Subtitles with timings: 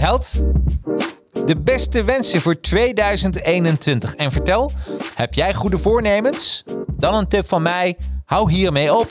[0.00, 0.44] Held.
[1.44, 4.14] De beste wensen voor 2021.
[4.14, 4.72] En vertel,
[5.14, 6.64] heb jij goede voornemens?
[6.96, 9.08] Dan een tip van mij, hou hiermee op.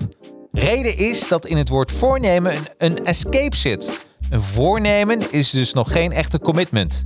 [0.52, 4.06] Reden is dat in het woord voornemen een, een escape zit.
[4.30, 7.06] Een voornemen is dus nog geen echte commitment.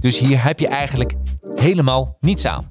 [0.00, 1.14] Dus hier heb je eigenlijk
[1.54, 2.68] helemaal niets aan.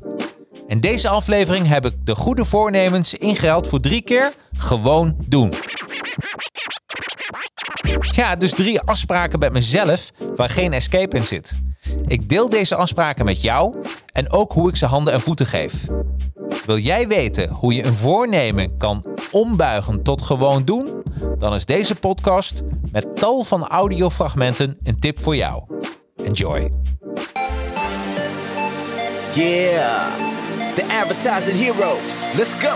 [0.67, 5.53] In deze aflevering heb ik de goede voornemens ingehaald voor drie keer gewoon doen.
[8.01, 11.61] Ja, dus drie afspraken met mezelf waar geen escape in zit.
[12.07, 13.75] Ik deel deze afspraken met jou
[14.11, 15.73] en ook hoe ik ze handen en voeten geef.
[16.65, 21.03] Wil jij weten hoe je een voornemen kan ombuigen tot gewoon doen?
[21.37, 25.63] Dan is deze podcast met tal van audiofragmenten een tip voor jou.
[26.23, 26.71] Enjoy.
[29.33, 30.11] Yeah,
[30.75, 32.35] the advertising heroes.
[32.35, 32.75] Let's go.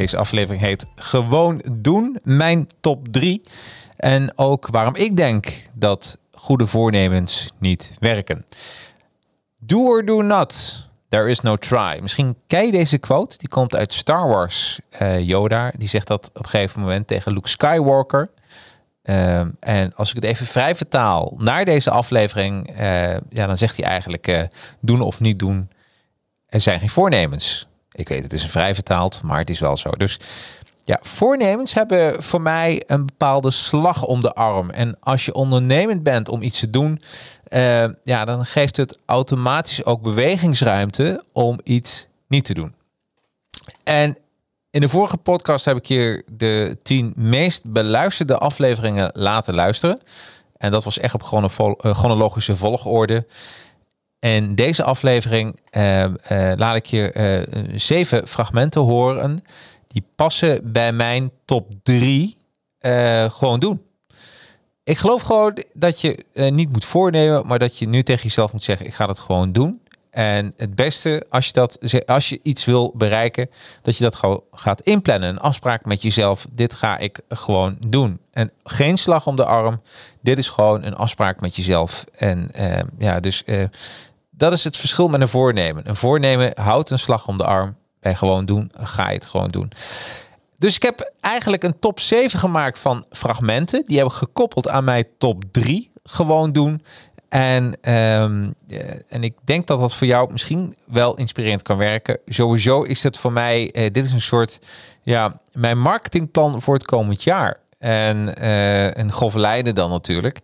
[0.00, 3.42] Deze aflevering heet Gewoon doen, mijn top 3.
[3.96, 8.46] En ook waarom ik denk dat goede voornemens niet werken.
[9.58, 10.88] Do or do not.
[11.08, 11.98] There is no try.
[12.02, 13.38] Misschien ken je deze quote.
[13.38, 14.80] Die komt uit Star Wars.
[15.02, 18.30] Uh, Yoda, die zegt dat op een gegeven moment tegen Luke Skywalker.
[19.04, 23.76] Uh, en als ik het even vrij vertaal naar deze aflevering, uh, ja, dan zegt
[23.76, 24.48] hij eigenlijk
[24.80, 25.70] doen of niet doen.
[26.46, 27.69] Er zijn geen voornemens.
[28.00, 29.90] Ik weet, het is een vrij vertaald, maar het is wel zo.
[29.90, 30.18] Dus
[30.84, 34.70] ja, voornemens hebben voor mij een bepaalde slag om de arm.
[34.70, 37.02] En als je ondernemend bent om iets te doen,
[37.48, 42.74] uh, ja, dan geeft het automatisch ook bewegingsruimte om iets niet te doen.
[43.84, 44.16] En
[44.70, 50.00] in de vorige podcast heb ik hier de tien meest beluisterde afleveringen laten luisteren.
[50.56, 51.22] En dat was echt op
[51.78, 53.26] chronologische volgorde.
[54.20, 56.12] En deze aflevering uh, uh,
[56.56, 59.44] laat ik je uh, zeven fragmenten horen.
[59.88, 62.36] Die passen bij mijn top drie
[63.28, 63.82] gewoon doen.
[64.84, 68.62] Ik geloof gewoon dat je niet moet voornemen, maar dat je nu tegen jezelf moet
[68.62, 69.80] zeggen: ik ga het gewoon doen.
[70.10, 73.50] En het beste als je, dat, als je iets wil bereiken,
[73.82, 75.28] dat je dat gewoon gaat inplannen.
[75.28, 76.46] Een afspraak met jezelf.
[76.50, 78.20] Dit ga ik gewoon doen.
[78.32, 79.82] En geen slag om de arm.
[80.20, 82.04] Dit is gewoon een afspraak met jezelf.
[82.16, 82.50] En
[82.98, 83.44] ja, dus
[84.40, 85.88] dat is het verschil met een voornemen.
[85.88, 87.76] Een voornemen houdt een slag om de arm.
[88.00, 89.72] En gewoon doen, ga je het gewoon doen.
[90.58, 93.84] Dus ik heb eigenlijk een top 7 gemaakt van fragmenten.
[93.86, 95.90] Die heb ik gekoppeld aan mijn top 3.
[96.04, 96.84] Gewoon doen.
[97.28, 98.54] En, um,
[99.08, 102.18] en ik denk dat dat voor jou misschien wel inspirerend kan werken.
[102.26, 104.58] Sowieso is het voor mij, uh, dit is een soort,
[105.02, 107.60] ja, mijn marketingplan voor het komend jaar.
[107.78, 110.40] En uh, een grove dan natuurlijk.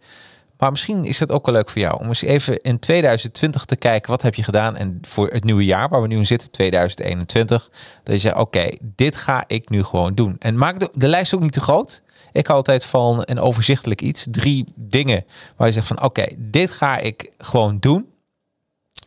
[0.58, 3.76] Maar misschien is dat ook wel leuk voor jou om eens even in 2020 te
[3.76, 6.50] kijken wat heb je gedaan en voor het nieuwe jaar waar we nu in zitten,
[6.50, 7.70] 2021,
[8.02, 10.36] dat je zegt oké, dit ga ik nu gewoon doen.
[10.38, 12.02] En maak de, lijst ook niet te groot.
[12.32, 15.24] Ik hou altijd van een overzichtelijk iets, drie dingen
[15.56, 18.14] waar je zegt van oké, dit ga ik gewoon doen.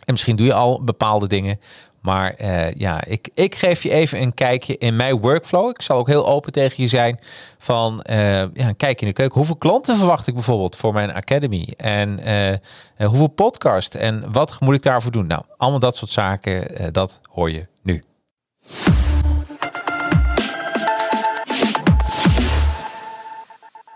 [0.05, 1.57] En misschien doe je al bepaalde dingen,
[2.01, 5.69] maar uh, ja, ik, ik geef je even een kijkje in mijn workflow.
[5.69, 7.19] Ik zal ook heel open tegen je zijn
[7.57, 9.37] van uh, ja, een in de keuken.
[9.37, 11.73] Hoeveel klanten verwacht ik bijvoorbeeld voor mijn academy?
[11.77, 12.19] En
[12.97, 13.95] uh, hoeveel podcast?
[13.95, 15.28] En wat moet ik daarvoor doen?
[15.28, 18.02] Nou, allemaal dat soort zaken, dat hoor je nu.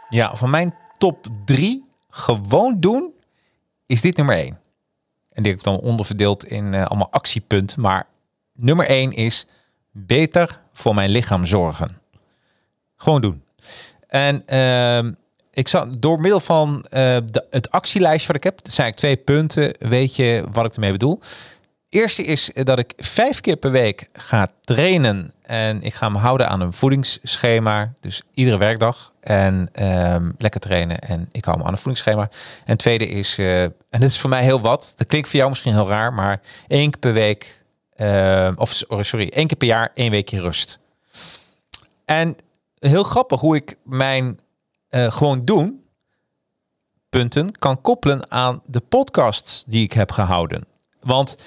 [0.09, 3.13] Ja, van mijn top drie gewoon doen
[3.85, 4.62] is dit nummer één.
[5.33, 7.81] En die heb ik dan onderverdeeld in uh, allemaal actiepunten.
[7.81, 8.05] Maar
[8.53, 9.45] nummer één is
[9.91, 12.01] beter voor mijn lichaam zorgen.
[12.95, 13.43] Gewoon doen.
[14.07, 15.11] En uh,
[15.51, 20.15] ik zat door middel van de, het actielijstje wat ik heb, zijn twee punten, weet
[20.15, 21.19] je wat ik ermee bedoel.
[21.89, 25.33] Eerste is dat ik vijf keer per week ga trainen.
[25.53, 27.93] En ik ga me houden aan een voedingsschema.
[27.99, 29.13] Dus iedere werkdag.
[29.19, 30.99] En ehm, lekker trainen.
[30.99, 32.29] En ik hou me aan een voedingsschema.
[32.65, 34.93] En tweede is, eh, en dit is voor mij heel wat.
[34.97, 36.13] Dat klinkt voor jou misschien heel raar.
[36.13, 37.61] Maar één keer per week.
[37.93, 40.79] ehm, of sorry, één keer per jaar één weekje rust.
[42.05, 42.35] En
[42.79, 44.39] heel grappig hoe ik mijn
[44.89, 45.83] eh, gewoon doen
[47.09, 50.65] punten kan koppelen aan de podcasts die ik heb gehouden.
[50.99, 51.37] Want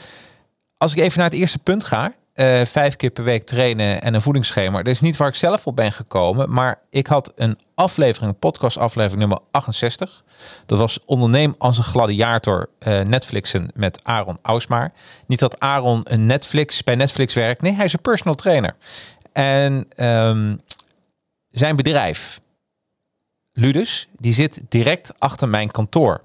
[0.76, 4.14] als ik even naar het eerste punt ga, eh, vijf keer per week trainen en
[4.14, 4.76] een voedingsschema.
[4.76, 8.38] Dat is niet waar ik zelf op ben gekomen, maar ik had een aflevering, een
[8.38, 10.24] podcast aflevering nummer 68.
[10.66, 14.92] Dat was Onderneem als een gladiator eh, Netflixen met Aaron Ausmaar.
[15.26, 18.76] Niet dat Aaron een Netflix bij Netflix werkt, nee, hij is een personal trainer.
[19.32, 20.56] En ehm,
[21.50, 22.40] zijn bedrijf,
[23.52, 26.24] Ludus, die zit direct achter mijn kantoor.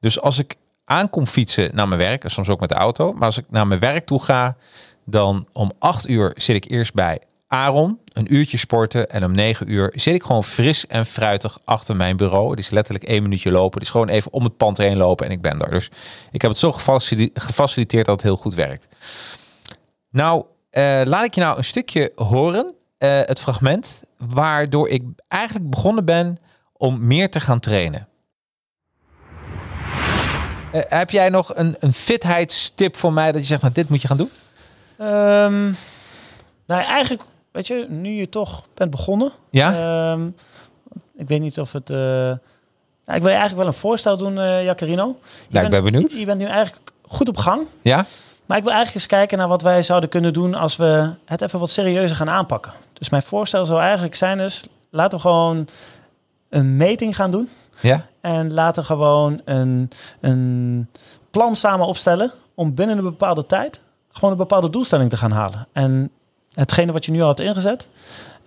[0.00, 0.54] Dus als ik
[0.84, 3.66] aankom fietsen naar mijn werk, en soms ook met de auto, maar als ik naar
[3.66, 4.56] mijn werk toe ga,
[5.10, 9.72] dan om acht uur zit ik eerst bij Aaron, een uurtje sporten en om negen
[9.72, 12.50] uur zit ik gewoon fris en fruitig achter mijn bureau.
[12.50, 13.78] Het is letterlijk één minuutje lopen.
[13.78, 15.70] Het is gewoon even om het pand heen lopen en ik ben er.
[15.70, 15.90] Dus
[16.30, 18.86] ik heb het zo gefacili- gefaciliteerd dat het heel goed werkt.
[20.10, 25.70] Nou, eh, laat ik je nou een stukje horen, eh, het fragment, waardoor ik eigenlijk
[25.70, 26.38] begonnen ben
[26.72, 28.08] om meer te gaan trainen.
[30.72, 34.02] Eh, heb jij nog een, een fitheidstip voor mij dat je zegt, nou, dit moet
[34.02, 34.30] je gaan doen?
[34.98, 35.64] Ehm,
[36.66, 37.22] nou, eigenlijk,
[37.52, 39.32] weet je, nu je toch bent begonnen.
[39.50, 39.72] Ja?
[40.12, 40.26] ehm,
[41.16, 41.90] ik weet niet of het...
[41.90, 45.18] eh, nou, ik wil je eigenlijk wel een voorstel doen, eh Jacarino.
[45.48, 46.12] Ja, ik ben benieuwd.
[46.12, 47.66] Je bent nu eigenlijk goed op gang.
[47.82, 48.04] Ja?
[48.46, 51.42] Maar ik wil eigenlijk eens kijken naar wat wij zouden kunnen doen als we het
[51.42, 52.72] even wat serieuzer gaan aanpakken.
[52.92, 55.68] Dus mijn voorstel zou eigenlijk zijn dus, laten we gewoon
[56.48, 57.48] een meting gaan doen.
[57.80, 58.06] Ja?
[58.20, 59.90] En laten we gewoon een,
[60.20, 60.88] een
[61.30, 63.80] plan samen opstellen om binnen een bepaalde tijd
[64.10, 65.66] gewoon een bepaalde doelstelling te gaan halen.
[65.72, 66.10] En
[66.54, 67.88] hetgene wat je nu al hebt ingezet,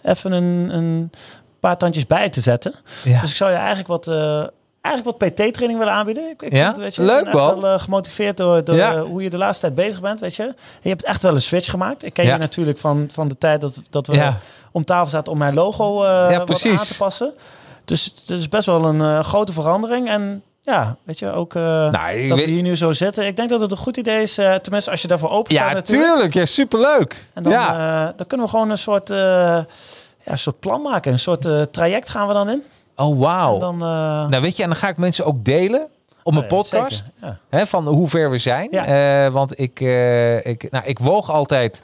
[0.04, 1.12] even een, een
[1.60, 2.74] paar tandjes bij te zetten.
[3.04, 3.22] Ja.
[3.22, 4.48] Dus ik zou je eigenlijk wat, eh,
[4.82, 6.30] eigenlijk wat PT-training willen aanbieden.
[6.30, 6.66] Ik, ik Ja?
[6.66, 9.02] vind weet je, Leuk, ben wel eh, gemotiveerd door, door Ja.
[9.02, 10.44] hoe je de laatste tijd bezig bent, weet je.
[10.44, 12.04] En je hebt echt wel een switch gemaakt.
[12.04, 12.34] Ik ken Ja.
[12.34, 14.34] je natuurlijk van, van de tijd dat, dat we
[14.72, 17.34] om tafel zaten om mijn logo eh, wat aan te passen.
[17.86, 20.10] Dus het is best wel een grote verandering.
[20.10, 23.26] En ja, weet je, ook eh, Nou, dat weet- we hier nu zo zitten.
[23.28, 25.68] Ik denk dat het een goed idee is, eh, tenminste als je daarvoor open staat
[25.70, 26.10] Ja, natuurlijk.
[26.12, 26.34] tuurlijk.
[26.34, 27.30] Ja, superleuk.
[27.34, 27.68] En dan, ja.
[28.08, 29.66] eh, dan kunnen we gewoon een soort, ja,
[30.24, 31.12] een soort plan maken.
[31.12, 32.64] Een soort traject gaan we dan in.
[32.96, 33.54] oh, wauw.
[33.54, 33.78] En dan,
[34.30, 35.88] Nou, weet je, en dan ga ik mensen ook delen
[36.24, 37.06] op mijn ja, podcast.
[37.22, 37.38] ja.
[37.50, 38.70] Hè, van hoe ver we zijn.
[39.34, 39.80] Want ik,
[40.44, 41.82] ik, nou, ik woog altijd.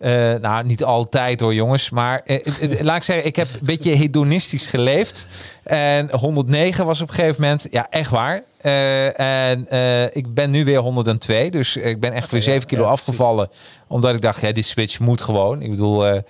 [0.00, 1.90] Eh, nou, niet altijd hoor, jongens.
[1.90, 5.26] Maar eh, eh, laat ik zeggen, ik heb een beetje hedonistisch geleefd.
[5.62, 8.42] En 109 was op een gegeven moment, ja, echt waar.
[9.16, 9.66] En
[10.12, 11.50] ik ben nu weer 102.
[11.50, 13.08] Dus ik ben echt weer ja, 7 kilo ja, precies.
[13.08, 13.50] afgevallen.
[13.86, 15.62] Omdat ik dacht, ja, die switch moet gewoon.
[15.62, 16.24] Ik bedoel, en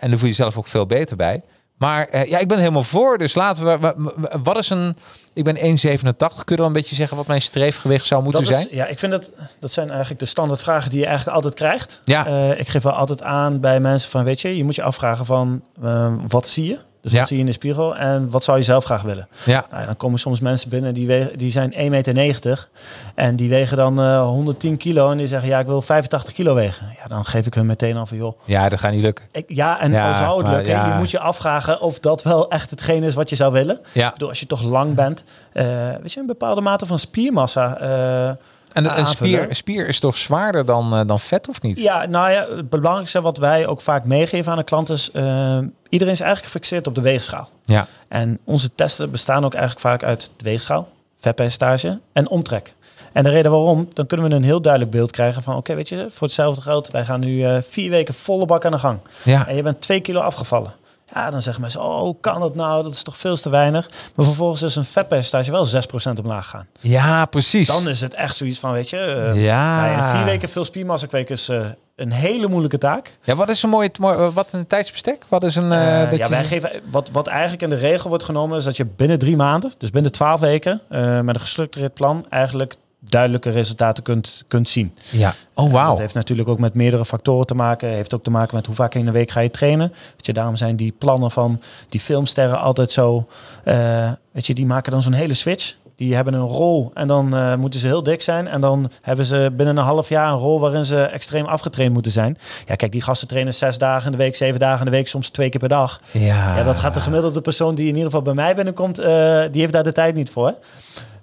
[0.00, 1.42] dan voel je jezelf ook veel beter bij.
[1.82, 3.18] Maar eh, ja, ik ben helemaal voor.
[3.18, 3.78] Dus laten we.
[3.78, 4.96] wa- wa- Wat is een.
[5.34, 6.44] Ik ben 1,87.
[6.44, 8.68] Kun je dan een beetje zeggen wat mijn streefgewicht zou moeten Dat is, zijn?
[8.70, 9.30] ja, ik vind dat
[9.60, 12.00] dat zijn eigenlijk de standaard vragen die je eigenlijk altijd krijgt.
[12.04, 12.26] Ja.
[12.26, 15.26] Eh, ik geef wel altijd aan bij mensen van, weet je, je moet je afvragen
[15.26, 16.78] van, eh, wat zie je?
[17.02, 17.18] Dus Ja.
[17.18, 19.28] wat zie je in de spiegel en wat zou je zelf graag willen?
[19.44, 19.64] Ja.
[19.70, 22.68] Nou, dan komen soms mensen binnen die, wegen, die zijn 1,90 meter
[23.14, 26.54] en die wegen dan eh, 110 kilo en die zeggen, ja, ik wil 85 kilo
[26.54, 26.86] wegen.
[27.02, 29.24] Ja, dan geef ik hun meteen al van, joh, Ja, dat gaat niet lukken.
[29.32, 30.86] ik, ja, en Ja, al zou het maar lukken, ja.
[30.92, 33.80] je moet je afvragen of dat wel echt hetgeen is wat je zou willen.
[33.92, 34.06] Ja.
[34.06, 35.64] Ik bedoel, als je toch lang bent, eh,
[36.00, 37.78] weet je, een bepaalde mate van spiermassa.
[37.78, 38.30] eh,
[38.72, 41.78] En een spier, spier is toch zwaarder dan, eh, dan vet, of niet?
[41.78, 45.10] Ja, nou ja, het belangrijkste wat wij ook vaak meegeven aan de klant is...
[45.10, 45.58] eh,
[45.88, 47.48] iedereen is eigenlijk gefixeerd op de weegschaal.
[47.64, 47.86] Ja.
[48.08, 50.88] En onze testen bestaan ook eigenlijk vaak uit de weegschaal,
[51.20, 52.74] vetpercentage en omtrek.
[53.12, 55.56] En de reden waarom, dan kunnen we een heel duidelijk beeld krijgen van...
[55.56, 58.72] oké, weet je, voor hetzelfde geld, wij gaan nu eh, vier weken volle bak aan
[58.72, 58.98] de gang.
[59.22, 59.48] Ja.
[59.48, 60.72] En je bent twee kilo afgevallen.
[61.14, 62.82] Ja, dan zeggen mensen, oh, hoe kan dat nou?
[62.82, 63.90] Dat is toch veel te weinig.
[64.14, 66.66] Maar vervolgens is een vetpercentage wel 6% omlaag gaan.
[66.80, 67.66] Ja, precies.
[67.66, 68.96] Dan is het echt zoiets van, weet je...
[68.96, 69.76] eh, ja.
[69.80, 71.60] nou ja, vier weken veel spiermassa kweken is eh,
[71.96, 73.16] een hele moeilijke taak.
[73.22, 75.24] ja, wat is een mooi, mooi eh, wat een tijdsbestek?
[75.28, 78.24] Wat is een dat ja, je- wij geven, wat, wat eigenlijk in de regel wordt
[78.24, 80.80] genomen, is dat je binnen drie maanden, dus binnen twaalf weken,
[81.24, 82.74] met een gestructureerd plan, eigenlijk
[83.08, 84.94] duidelijke resultaten kunt, kunt zien.
[85.10, 85.34] Ja.
[85.54, 85.88] Oh, wauw.
[85.88, 87.88] Dat heeft natuurlijk ook met meerdere factoren te maken.
[87.88, 89.88] Heeft ook te maken met hoe vaak in de week ga je trainen.
[89.88, 93.26] Weet je, daarom zijn die plannen van die filmsterren altijd zo.
[93.64, 95.74] eh, weet je, die maken dan zo'n hele switch.
[95.96, 98.48] Die hebben een rol en dan eh, moeten ze heel dik zijn.
[98.48, 102.12] En dan hebben ze binnen een half jaar een rol waarin ze extreem afgetraind moeten
[102.12, 102.36] zijn.
[102.66, 105.08] Ja, kijk, die gasten trainen zes dagen in de week, zeven dagen in de week,
[105.08, 106.00] soms twee keer per dag.
[106.10, 106.56] Ja.
[106.56, 109.06] Ja, dat gaat de gemiddelde persoon die in ieder geval bij mij binnenkomt, eh,
[109.50, 110.54] die heeft daar de tijd niet voor.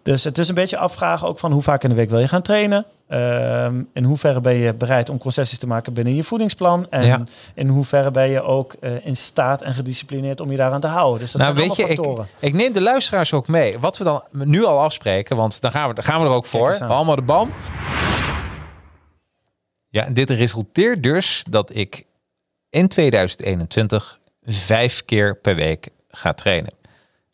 [0.01, 2.27] Dus het is een beetje afvragen ook van hoe vaak in de week wil je
[2.27, 2.85] gaan trainen.
[3.07, 6.87] ehm, in hoeverre ben je bereid om concessies te maken binnen je voedingsplan?
[6.89, 7.23] En Ja.
[7.55, 11.19] in hoeverre ben je ook eh, in staat en gedisciplineerd om je daaraan te houden?
[11.19, 12.27] Dus dat nou, zijn weet je, allemaal ik, factoren.
[12.39, 13.79] ik neem de luisteraars ook mee.
[13.79, 16.45] Wat we dan nu al afspreken, want dan gaan we, dan gaan we er ook
[16.45, 16.77] voor.
[16.79, 17.51] Allemaal de bam.
[19.89, 22.05] Ja, en dit resulteert dus dat ik
[22.69, 26.73] in 2021 vijf keer per week ga trainen.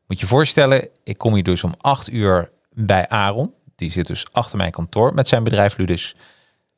[0.07, 3.53] Moet je voorstellen, ik kom hier dus om acht uur bij Aaron.
[3.75, 6.15] Die zit dus achter mijn kantoor met zijn bedrijf Ludus.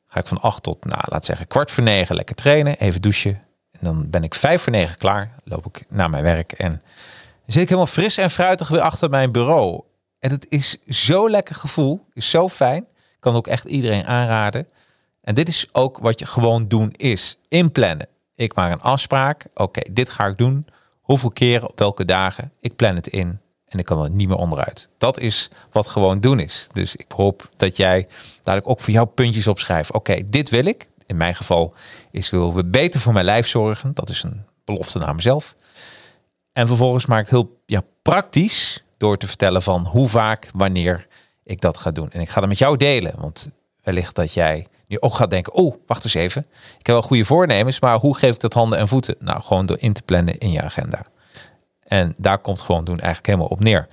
[0.06, 2.78] Ga ik van acht tot, nou, laat zeggen, kwart voor negen lekker trainen.
[2.78, 3.40] Even douchen.
[3.70, 5.34] En dan ben ik vijf voor negen klaar.
[5.44, 6.82] Loop ik naar mijn werk en
[7.46, 9.82] zit ik helemaal fris en fruitig weer achter mijn bureau.
[10.18, 12.06] En het is zo lekker gevoel.
[12.12, 12.86] Is zo fijn.
[13.20, 14.68] Kan ook echt iedereen aanraden.
[15.20, 17.38] En dit is ook wat je gewoon doen is.
[17.48, 18.08] Inplannen.
[18.34, 19.46] Ik maak een afspraak.
[19.54, 20.66] Oké, dit ga ik doen.
[21.00, 22.52] Hoeveel keren, op welke dagen.
[22.60, 23.40] Ik plan het in.
[23.68, 24.88] En ik kan er niet meer onderuit.
[24.98, 26.66] Dat is wat gewoon doen is.
[26.72, 28.06] Dus ik hoop dat jij
[28.42, 29.92] dadelijk ook voor jou puntjes opschrijft.
[29.92, 30.88] Oké, dit wil ik.
[31.06, 31.74] In mijn geval
[32.10, 33.94] is wil we beter voor mijn lijf zorgen.
[33.94, 35.54] Dat is een belofte naar mezelf.
[36.52, 41.06] En vervolgens maak ik heel ja, praktisch door te vertellen van hoe vaak, wanneer
[41.44, 42.10] ik dat ga doen.
[42.10, 43.14] En ik ga dat met jou delen.
[43.20, 43.48] Want
[43.82, 46.42] wellicht dat jij nu ook gaat denken, oh, wacht eens even.
[46.78, 49.16] Ik heb wel goede voornemens, maar hoe geef ik dat handen en voeten?
[49.18, 51.04] Nou, gewoon door in te plannen in je agenda.
[51.88, 53.86] En daar komt gewoon doen eigenlijk helemaal op neer.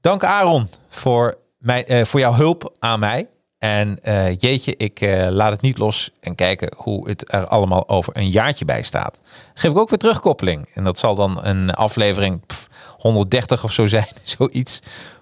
[0.00, 3.28] Dank Aaron voor, mijn, eh, voor jouw hulp aan mij.
[3.58, 7.88] En eh, jeetje, ik eh, laat het niet los en kijken hoe het er allemaal
[7.88, 9.20] over een jaartje bij staat.
[9.54, 10.68] Geef ik ook weer terugkoppeling.
[10.74, 14.80] En dat zal dan een aflevering pff, 130 of zo zijn, zoiets.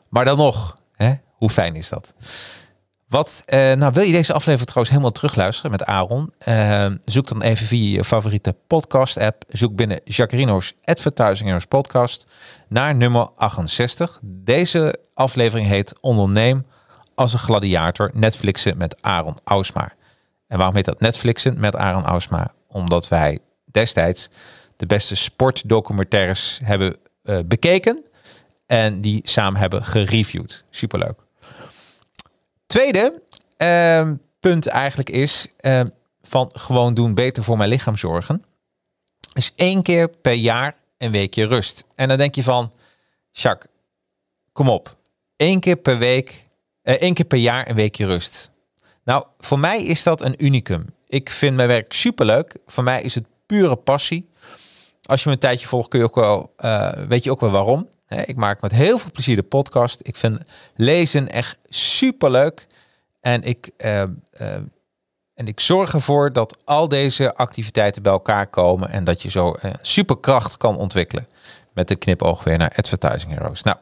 [0.08, 1.12] Maar dan nog, hè?
[1.32, 2.14] hoe fijn is dat?
[3.08, 6.32] Wat, eh, nou wil je deze aflevering trouwens helemaal terugluisteren met Aaron?
[6.38, 9.44] Eh, zoek dan even via je favoriete podcast app.
[9.48, 12.26] Zoek binnen Jacarino's Advertising podcast
[12.68, 14.18] naar nummer 68.
[14.22, 16.66] Deze aflevering heet Onderneem
[17.14, 19.92] als een gladiator Netflixen met Aaron Ausma.
[20.46, 22.52] En waarom heet dat Netflixen met Aaron Ausma?
[22.66, 24.28] Omdat wij destijds
[24.76, 28.02] de beste sportdocumentaires hebben eh, bekeken
[28.66, 30.64] en die samen hebben gereviewd.
[30.70, 31.27] Superleuk.
[32.68, 33.22] Tweede
[33.56, 35.88] ehm, punt eigenlijk is ehm,
[36.22, 38.42] van gewoon doen beter voor mijn lichaam zorgen.
[39.32, 41.84] Is één keer per jaar een weekje rust.
[41.94, 42.72] En dan denk je van,
[43.30, 43.72] Jacques,
[44.52, 44.96] kom op.
[45.36, 46.48] Eén keer per week,
[46.82, 48.50] eh, één keer per jaar een weekje rust.
[49.04, 50.84] Nou, voor mij is dat een unicum.
[51.06, 52.56] Ik vind mijn werk superleuk.
[52.66, 54.28] Voor mij is het pure passie.
[55.02, 57.50] Als je me een tijdje volgt, kun je ook wel, eh, weet je ook wel
[57.50, 57.88] waarom.
[58.08, 60.00] Ik maak met heel veel plezier de podcast.
[60.02, 60.42] Ik vind
[60.74, 62.66] lezen echt superleuk.
[63.20, 64.08] En ik, eh, eh,
[65.34, 68.90] en ik zorg ervoor dat al deze activiteiten bij elkaar komen.
[68.90, 71.28] En dat je zo een superkracht kan ontwikkelen.
[71.72, 73.62] Met de knipoog weer naar Advertising Heroes.
[73.62, 73.76] Nou,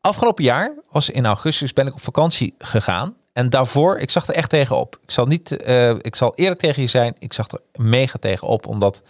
[0.00, 3.16] afgelopen jaar was in augustus ben ik op vakantie gegaan.
[3.32, 4.98] En daarvoor, ik zag er echt tegenop.
[5.02, 7.16] Ik zal niet, eh, ik zal eerlijk tegen je zijn.
[7.18, 9.02] Ik zag er mega tegenop, omdat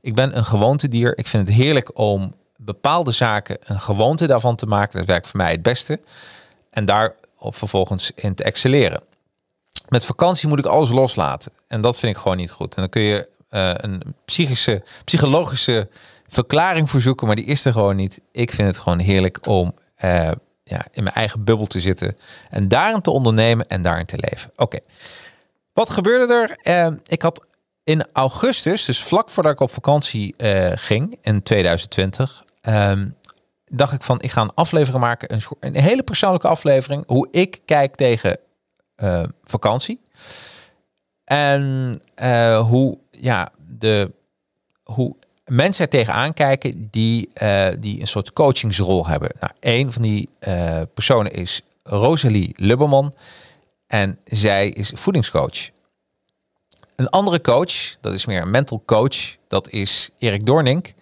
[0.00, 1.18] ik ben een gewoontedier.
[1.18, 2.34] Ik vind het heerlijk om
[2.64, 4.98] bepaalde zaken een gewoonte daarvan te maken.
[4.98, 6.00] Dat werkt voor mij het beste.
[6.70, 9.02] En daar op vervolgens in te excelleren.
[9.88, 11.52] Met vakantie moet ik alles loslaten.
[11.66, 12.74] En dat vind ik gewoon niet goed.
[12.74, 15.88] En dan kun je eh, een psychische, psychologische
[16.28, 18.20] verklaring voor zoeken, maar die is er gewoon niet.
[18.32, 20.30] Ik vind het gewoon heerlijk om eh,
[20.64, 22.16] ja, in mijn eigen bubbel te zitten
[22.50, 24.50] en daarin te ondernemen en daarin te leven.
[24.56, 24.78] Oké.
[25.72, 26.56] Wat gebeurde er?
[26.62, 27.44] Eh, ik had
[27.84, 30.34] in augustus, dus vlak voordat ik op vakantie
[30.74, 33.08] ging in 2020, ehm,
[33.64, 37.60] dacht ik van ik ga een aflevering maken, een, een hele persoonlijke aflevering, hoe ik
[37.64, 38.38] kijk tegen
[38.94, 40.00] eh, vakantie.
[41.24, 44.12] En eh, hoe, ja, de,
[44.82, 49.30] hoe mensen er tegenaan kijken die, eh, die een soort coachingsrol hebben.
[49.40, 50.28] Nou, een van die
[50.94, 53.14] personen is Rosalie Lubberman.
[53.86, 55.70] En zij is voedingscoach.
[56.96, 60.94] Een andere coach, dat is meer een mental coach, dat is Erik Doornink.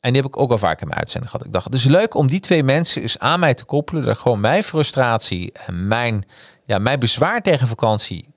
[0.00, 1.46] En die heb ik ook al vaak in mijn uitzending gehad.
[1.46, 4.04] Ik dacht, het leuk om die twee mensen eens aan mij te koppelen.
[4.04, 6.24] Dat gewoon mijn frustratie en mijn,
[6.64, 8.28] ja, mijn bezwaar tegen vakantie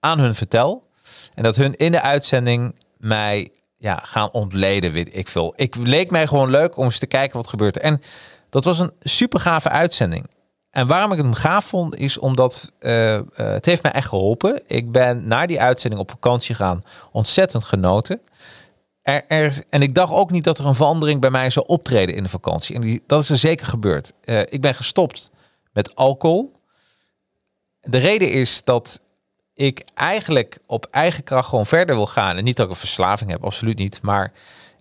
[0.00, 0.88] aan hun vertel.
[1.34, 5.52] En dat hun in de uitzending mij ja, gaan ontleden, weet ik veel.
[5.56, 7.78] Ik leek mij gewoon leuk om eens te kijken wat gebeurt.
[7.78, 8.02] En
[8.50, 10.26] dat was een super gave uitzending.
[10.70, 14.62] En waarom ik hem gaaf vond, is omdat eh, eh, het heeft mij echt geholpen.
[14.66, 18.20] Ik ben na die uitzending op vakantie gegaan, ontzettend genoten.
[19.02, 22.28] En ik dacht ook niet dat er een verandering bij mij zou optreden in de
[22.28, 22.74] vakantie.
[22.74, 24.12] En dat is er zeker gebeurd.
[24.24, 25.30] Eh, ik ben gestopt
[25.72, 26.52] met alcohol.
[27.80, 29.00] De reden is dat
[29.54, 32.36] ik eigenlijk op eigen kracht gewoon verder wil gaan.
[32.36, 34.02] En niet dat ik een verslaving heb, absoluut niet.
[34.02, 34.32] Maar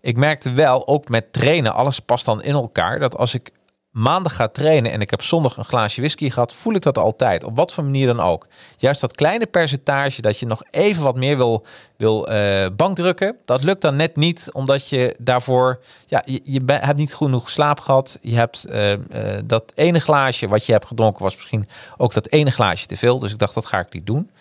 [0.02, 3.00] ik merkte wel, ook met trainen, alles past dan in elkaar.
[3.00, 3.52] Dat als ik
[3.90, 7.44] maandag ga trainen en ik heb zondag een glaasje whisky gehad, voel ik dat altijd.
[7.44, 8.48] Op wat voor manier dan ook.
[8.78, 11.66] Juist dat kleine percentage dat je nog even wat meer wil,
[11.98, 17.16] wil eh, bankdrukken, dat lukt dan net niet, omdat je daarvoor, ja, je, hebt niet
[17.16, 18.18] genoeg slaap gehad.
[18.22, 19.00] Je hebt eh, eh,
[19.46, 21.68] dat ene glaasje wat je hebt gedronken, was misschien
[21.98, 23.20] ook dat ene glaasje te veel.
[23.20, 24.32] Dus ik dacht, dat ga ik niet doen.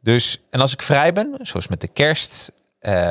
[0.00, 2.52] Dus, en als ik vrij ben, zoals met de kerst,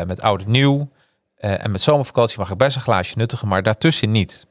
[0.06, 0.90] met oud en nieuw
[1.36, 4.46] en met zomervakantie mag ik best een glaasje nuttigen, maar daartussen niet.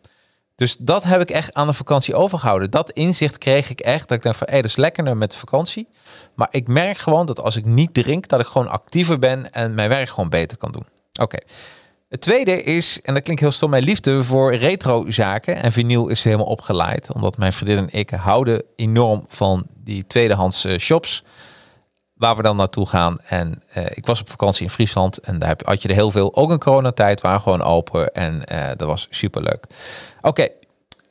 [0.57, 2.71] Dus dat heb ik echt aan de vakantie overgehouden.
[2.71, 4.09] Dat inzicht kreeg ik echt.
[4.09, 5.89] Dat ik dacht van, hé, dat is lekkerder met de vakantie.
[6.35, 9.75] Maar ik merk gewoon dat als ik niet drink, dat ik gewoon actiever ben en
[9.75, 10.87] mijn werk gewoon beter kan doen.
[11.21, 11.39] Oké.
[12.09, 15.63] Het tweede is, en dat klinkt heel stom, mijn liefde voor retro zaken.
[15.63, 17.13] En vinyl is helemaal opgeleid.
[17.13, 21.23] Omdat mijn vriendin en ik houden enorm van die tweedehands eh, shops.
[22.25, 23.17] Waar we dan naartoe gaan.
[23.29, 25.19] En eh, ik was op vakantie in Friesland.
[25.19, 26.37] En daar had je er heel veel.
[26.37, 28.15] Ook in coronatijd waren gewoon open.
[28.15, 29.67] En eh, dat was super leuk.
[30.21, 30.49] Oké,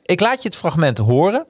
[0.02, 1.46] ik laat je het fragment horen.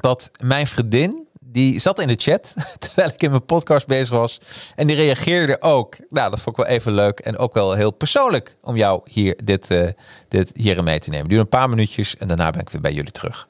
[0.00, 2.54] Dat mijn vriendin, die zat in de chat.
[2.78, 4.40] Terwijl ik in mijn podcast bezig was.
[4.74, 5.96] En die reageerde ook.
[6.08, 7.18] Nou, dat vond ik wel even leuk.
[7.18, 9.88] En ook wel heel persoonlijk om jou hier dit, eh
[10.28, 11.28] dit hierin mee te nemen.
[11.28, 12.16] Duur een paar minuutjes.
[12.16, 13.48] En daarna ben ik weer bij jullie terug.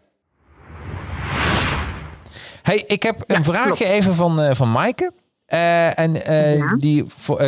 [2.65, 5.13] Hey, ik heb een vraagje even van, eh van Maaike.
[5.47, 6.75] Eh, en eh, Ja.
[6.77, 7.05] die,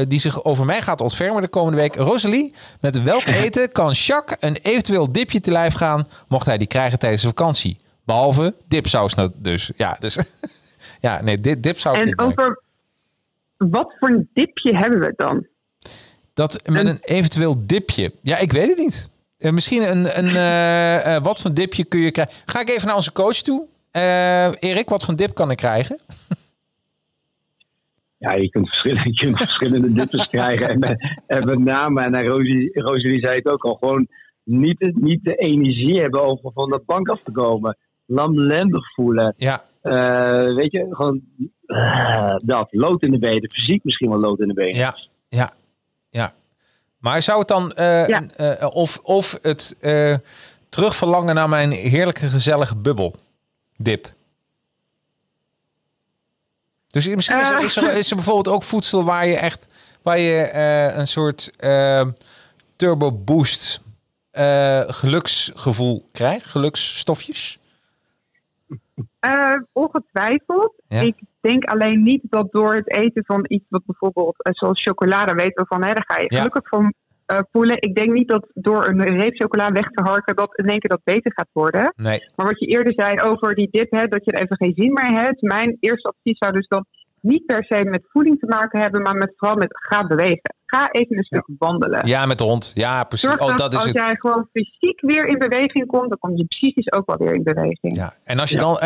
[0.09, 1.95] die zich over mij gaat ontfermen de komende week.
[1.95, 6.67] Rosalie, met welk eten kan Jacques een eventueel dipje te lijf gaan, mocht hij die
[6.67, 7.77] krijgen tijdens de vakantie?
[8.05, 9.71] Behalve dipsaus nou dus.
[9.77, 10.19] Ja, dus
[11.01, 11.99] ja, nee, di- dipsaus.
[11.99, 12.63] En over
[13.57, 15.47] wat voor een dipje hebben we dan?
[16.35, 18.13] Dat met een- een eventueel dipje.
[18.23, 19.09] Ja, ik weet het niet.
[19.39, 22.35] Misschien een, een wat voor dipje kun je krijgen?
[22.47, 23.67] Ga ik even naar onze coach toe.
[23.97, 25.99] Eh Erik, wat voor dip kan ik krijgen?
[28.19, 30.69] Ja, je kunt verschillende, je kunt verschillende dippers krijgen.
[30.69, 34.09] En, met- en met name, en Rosie, Rosalie zei het ook al, gewoon
[34.45, 37.77] niet, de- niet de energie hebben om van dat bank af te komen.
[38.07, 39.35] Lamlendig voelen.
[39.37, 41.21] Ja, Eh, weet je, gewoon
[41.67, 42.69] eh, dat.
[42.71, 43.51] Lood in de benen.
[43.51, 44.75] Fysiek misschien wel lood in de benen.
[44.77, 44.97] ja,
[45.29, 45.53] ja,
[46.11, 46.35] ja.
[46.99, 48.23] Maar zou het dan, eh, Ja.
[48.37, 50.15] eh, of, of het eh,
[50.69, 53.15] terugverlangen naar mijn heerlijke gezellige bubbel
[53.77, 54.15] dip?
[56.91, 59.67] Dus misschien is er, is, er, is er bijvoorbeeld ook voedsel waar je echt,
[60.03, 62.07] waar je eh, een soort eh,
[62.77, 63.81] turbo boost
[64.31, 67.59] eh, geluksgevoel krijgt, geluksstofjes.
[69.21, 70.73] Eh, ongetwijfeld.
[70.89, 71.01] Ja.
[71.01, 75.63] Ik denk alleen niet dat door het eten van iets wat bijvoorbeeld, zoals chocolade, weten
[75.63, 76.37] we van, hè, daar ga je Ja.
[76.37, 76.95] gelukkig van
[77.27, 77.77] eh, voelen.
[77.81, 80.91] Ik denk niet dat door een reep chocola weg te harken, dat in één keer
[80.91, 81.93] dat beter gaat worden.
[81.97, 84.73] Nee, Maar wat je eerder zei over die dip, hè, dat je er even geen
[84.77, 85.43] zin meer hebt.
[85.43, 86.85] Mijn eerste advies zou dus dan
[87.21, 90.55] niet per se met voeding te maken hebben, maar met, vooral met ga bewegen.
[90.67, 92.07] Ga even een stuk wandelen.
[92.07, 92.71] ja, met de hond.
[92.75, 93.29] Ja, precies.
[93.29, 93.95] Zorg Oh, dat, is als het.
[93.97, 97.43] jij gewoon fysiek weer in beweging komt, dan kom je psychisch ook wel weer in
[97.43, 97.97] beweging.
[97.97, 98.79] Ja, en als je Ja, dan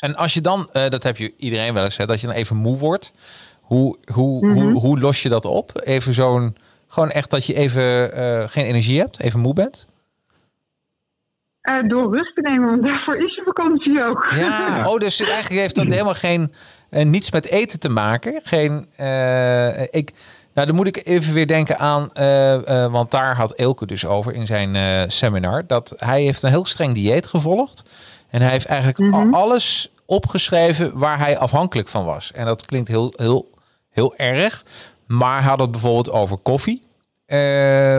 [0.00, 2.36] en als je dan, eh, dat heb je iedereen wel eens, hè, dat je dan
[2.36, 3.12] even moe wordt.
[3.60, 4.58] Hoe, hoe, Mhm.
[4.60, 5.70] hoe, hoe los je dat op?
[5.84, 6.54] Even zo'n,
[6.90, 9.86] gewoon echt dat je even eh, geen energie hebt, even moe bent.
[11.60, 14.28] Eh, door rust te nemen, want daarvoor is je vakantie ook.
[14.34, 14.58] Ja.
[14.88, 16.54] Oh, dus eigenlijk heeft dat helemaal geen
[16.90, 18.40] eh, niets met eten te maken.
[18.42, 18.78] Geen,
[19.90, 20.12] ik,
[20.54, 22.10] nou, dan moet ik even weer denken aan,
[22.92, 26.94] want daar had Elke dus over in zijn seminar, dat hij heeft een heel streng
[26.94, 27.82] dieet gevolgd.
[28.30, 29.14] En hij heeft eigenlijk Mhm.
[29.34, 32.32] al alles opgeschreven waar hij afhankelijk van was.
[32.32, 33.50] En dat klinkt heel, heel,
[33.90, 34.64] heel erg.
[35.10, 36.80] Maar had het bijvoorbeeld over koffie.
[37.26, 37.38] Eh,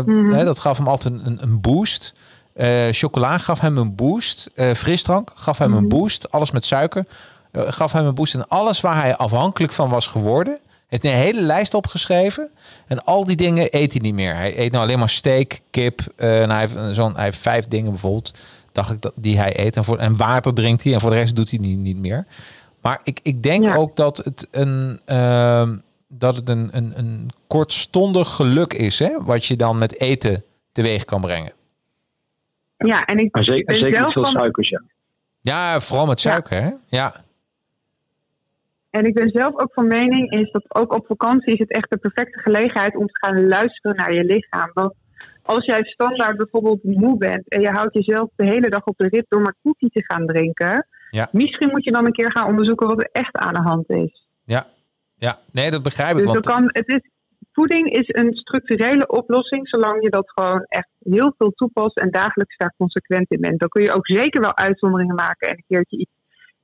[0.06, 0.32] Mhm.
[0.34, 2.13] hè, dat gaf hem altijd een, een boost.
[2.54, 4.50] Eh, chocola gaf hem een boost.
[4.56, 6.32] Eh, frisdrank gaf hem een boost.
[6.32, 7.06] Alles met suiker
[7.54, 8.34] gaf hem een boost.
[8.36, 12.50] En alles waar hij afhankelijk van was geworden, heeft een hele lijst opgeschreven.
[12.88, 14.36] En al die dingen eet hij niet meer.
[14.36, 16.02] Hij eet nou alleen maar steak, kip.
[16.15, 18.34] en hij, heeft zo'n, hij heeft vijf dingen bijvoorbeeld,
[18.71, 19.78] dacht ik, dat, die hij eet.
[19.78, 20.93] En, voor, en water drinkt hij.
[20.93, 22.26] En voor de rest doet hij niet, niet meer.
[22.82, 23.76] Maar ik, ik denk Ja.
[23.76, 25.00] ook dat het een...
[26.13, 29.24] dat het een, een, een kortstondig geluk is, hè?
[29.24, 31.52] wat je dan met eten teweeg kan brengen.
[32.78, 34.82] Ja, en ik Maar zeker, ben zeker zelf niet veel van- suikers, ja.
[35.41, 36.30] Ja, vooral met Ja.
[36.32, 36.69] suiker, hè?
[36.88, 37.15] Ja,
[38.89, 41.89] En ik ben zelf ook van mening, is dat ook op vakantie is het echt
[41.89, 44.71] de perfecte gelegenheid om te gaan luisteren naar je lichaam.
[44.74, 44.93] Want
[45.43, 49.08] als jij standaard bijvoorbeeld moe bent en je houdt jezelf de hele dag op de
[49.08, 51.30] rit door maar koffie te gaan drinken, Ja.
[51.32, 54.28] misschien moet je dan een keer gaan onderzoeken wat er echt aan de hand is.
[54.43, 54.67] ja,
[55.28, 55.40] ja.
[55.52, 56.18] Nee, dat begrijp ik.
[56.18, 57.02] Dus Want, dat kan, het is,
[57.52, 62.58] voeding is een structurele oplossing, zolang je dat gewoon echt heel veel toepast en dagelijks
[62.58, 63.60] daar consequent in bent.
[63.60, 66.12] Dan kun je ook zeker wel uitzonderingen maken en een keertje iets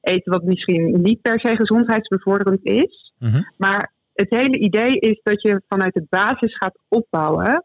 [0.02, 3.13] eten wat misschien niet per se gezondheidsbevorderend is.
[3.20, 3.41] Mhm.
[3.58, 7.63] Maar het hele idee is dat je vanuit de basis gaat opbouwen.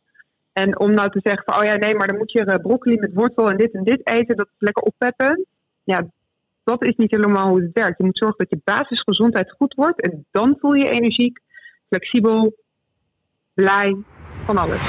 [0.53, 2.97] En om nou te zeggen van, oh ja, nee, maar dan moet je eh, broccoli
[2.97, 5.47] met wortel en dit en dit eten, dat is lekker oppeppen.
[5.85, 6.07] Ja,
[6.65, 7.99] dat is niet helemaal hoe het werkt.
[7.99, 11.41] Je moet zorgen dat je basisgezondheid goed wordt en dan voel je energiek,
[11.89, 12.55] flexibel,
[13.55, 13.97] blij,
[14.45, 14.81] van alles.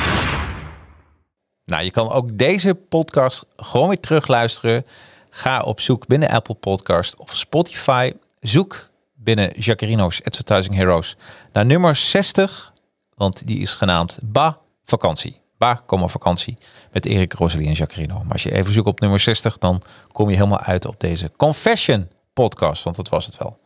[1.65, 4.86] Nou, je kan ook deze podcast gewoon weer terugluisteren.
[5.29, 8.13] Ga op zoek binnen Apple Podcast of Spotify.
[8.39, 11.17] Zoek binnen Jacarino's Advertising Heroes
[11.51, 12.73] naar nummer 60,
[13.15, 15.42] want die is genaamd Ba Vakantie.
[15.63, 16.58] Ba, komma vakantie
[16.91, 18.23] met Erik, Rosalie en Jacarino.
[18.23, 21.32] Maar als je even zoekt op nummer 60, dan kom je helemaal uit op deze
[21.38, 23.58] Confession podcast, want dat was het wel.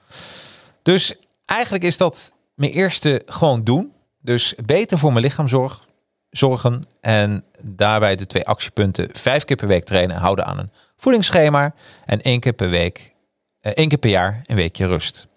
[0.81, 3.93] Dus eigenlijk is dat mijn eerste gewoon doen.
[4.21, 5.86] Dus beter voor mijn lichaam zorg,
[6.29, 11.73] zorgen en daarbij de twee actiepunten vijf keer per week trainen, houden aan een voedingsschema
[12.05, 13.13] en één keer per week,
[13.60, 15.27] eh, één keer per jaar een weekje rust.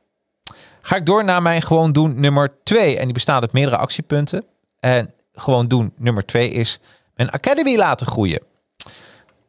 [0.80, 4.44] Ga ik door naar mijn gewoon doen nummer twee en die bestaat uit meerdere actiepunten.
[4.80, 6.78] En gewoon doen nummer twee is
[7.14, 8.42] mijn academy laten groeien.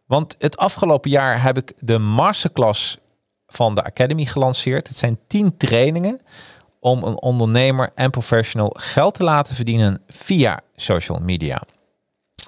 [0.05, 2.97] Want het afgelopen jaar heb ik de masterclass
[3.47, 4.87] van de academy gelanceerd.
[4.87, 6.21] Het zijn tien trainingen
[6.79, 11.61] om een ondernemer en professional geld te laten verdienen via social media.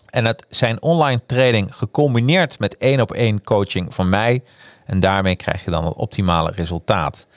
[0.09, 4.43] En het zijn online training gecombineerd met één op één coaching van mij.
[4.85, 7.27] En daarmee krijg je dan het optimale resultaat.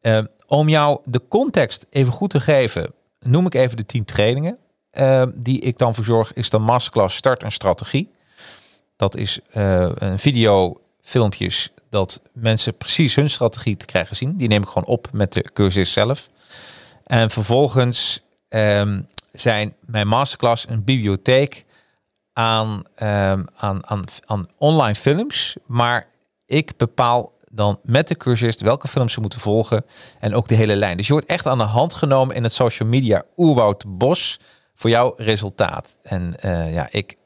[0.00, 4.58] Uh, om jou de context even goed te geven, noem ik even de 10 trainingen.
[4.92, 8.10] Uh, die ik dan verzorg, is de masterclass Start een Strategie.
[8.96, 14.36] Dat is uh, een video, filmpjes dat mensen precies hun strategie te krijgen zien.
[14.36, 16.28] Die neem ik gewoon op met de cursus zelf.
[17.04, 21.64] En vervolgens um, zijn mijn masterclass een bibliotheek
[22.32, 22.68] aan,
[23.02, 25.56] um, aan, aan, aan online films.
[25.66, 26.08] Maar
[26.46, 29.84] ik bepaal dan met de cursist welke films ze moeten volgen
[30.18, 30.96] en ook de hele lijn.
[30.96, 34.40] Dus je wordt echt aan de hand genomen in het social media oerwoud bos
[34.78, 35.96] voor jouw resultaat.
[36.02, 37.16] En uh, ja, ik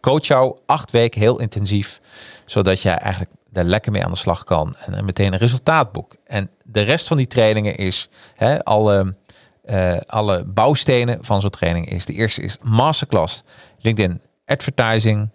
[0.00, 2.00] coach jou acht weken heel intensief,
[2.44, 6.16] zodat jij eigenlijk daar lekker mee aan de slag kan en meteen een resultaat boek.
[6.24, 9.16] En de rest van die trainingen is hè, alle,
[9.64, 12.04] uh, alle bouwstenen van zo'n training is.
[12.04, 13.42] De eerste is masterclass
[13.78, 15.30] LinkedIn advertising.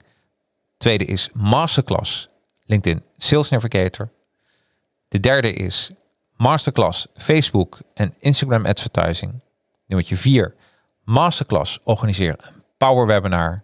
[0.78, 2.30] Tweede is masterclass
[2.66, 4.10] LinkedIn Sales Navigator.
[5.08, 5.92] De derde is
[6.36, 9.42] masterclass Facebook en Instagram advertising.
[9.88, 10.56] Nummer 4,
[11.04, 13.64] masterclass organiseer een power webinar.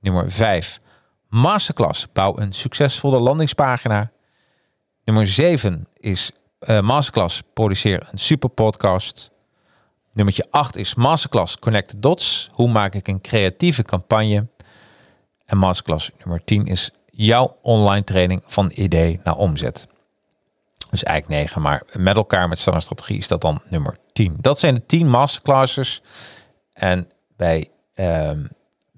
[0.00, 0.80] Nummer 5,
[1.28, 4.10] masterclass bouw een succesvolle landingspagina.
[5.04, 9.30] Nummer 7 is uh, masterclass produceer een super podcast.
[10.12, 12.50] Nummer 8 is masterclass connect the dots.
[12.52, 14.46] Hoe maak ik een creatieve campagne?
[15.44, 19.88] En masterclass nummer 10 is jouw online training van idee naar omzet.
[20.90, 24.36] Dus eigenlijk 9, maar met elkaar met strategie is dat dan nummer 10.
[24.40, 26.02] Dat zijn de 10 masterclasses.
[26.80, 28.48] En bij, um,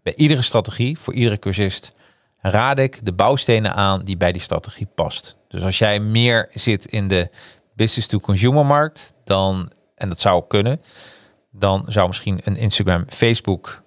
[0.02, 1.92] bij iedere strategie, voor iedere cursist,
[2.38, 5.36] raad ik de bouwstenen aan die bij die strategie past.
[5.48, 7.30] Dus als jij meer zit in de
[7.74, 10.80] business-to-consumer markt, dan, en dat zou kunnen,
[11.50, 13.82] dan zou misschien een Instagram, Facebook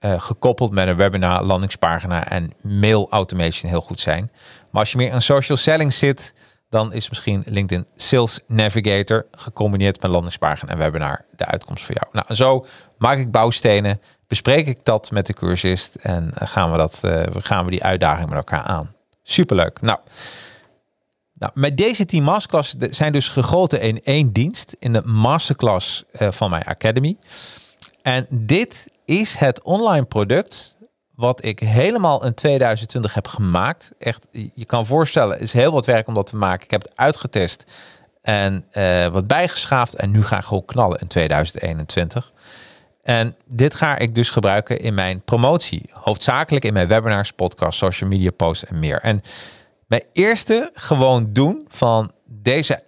[0.00, 4.30] uh, gekoppeld met een webinar, landingspagina en mail automation heel goed zijn.
[4.70, 6.34] Maar als je meer aan social selling zit,
[6.68, 12.06] dan is misschien LinkedIn Sales Navigator gecombineerd met landingspagina en webinar de uitkomst voor jou.
[12.12, 12.64] Nou, zo
[13.04, 17.22] maak ik bouwstenen, bespreek ik dat met de cursist en eh, gaan we, dat, uh,
[17.32, 18.94] gaan we die uitdaging met elkaar aan.
[19.22, 19.80] Superleuk.
[19.80, 19.98] Nou,
[21.34, 26.30] nou, met deze 10 masterclass zijn dus gegoten in één dienst in de masterclass uh,
[26.30, 27.16] van mijn academy.
[28.02, 30.76] En dit is het online product
[31.14, 33.92] wat ik helemaal in 2020 heb gemaakt.
[33.98, 36.64] Echt, je kan voorstellen, is heel wat werk om dat te maken.
[36.64, 37.64] Ik heb het uitgetest
[38.22, 38.64] en
[39.12, 39.94] wat bijgeschaafd.
[39.94, 42.32] En nu ga ik gewoon knallen in 2021.
[43.04, 45.90] En dit ga ik dus gebruiken in mijn promotie.
[45.90, 49.00] Hoofdzakelijk in mijn webinars, podcasts, social media posts en meer.
[49.00, 49.20] En
[49.86, 52.82] mijn eerste gewoon doen van deze,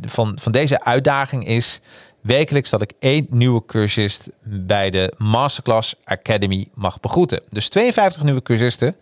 [0.00, 1.80] van, van deze uitdaging is
[2.20, 7.42] wekelijks dat ik één nieuwe cursist bij de Masterclass Academy mag begroeten.
[7.48, 8.96] Dus 52 nieuwe cursisten.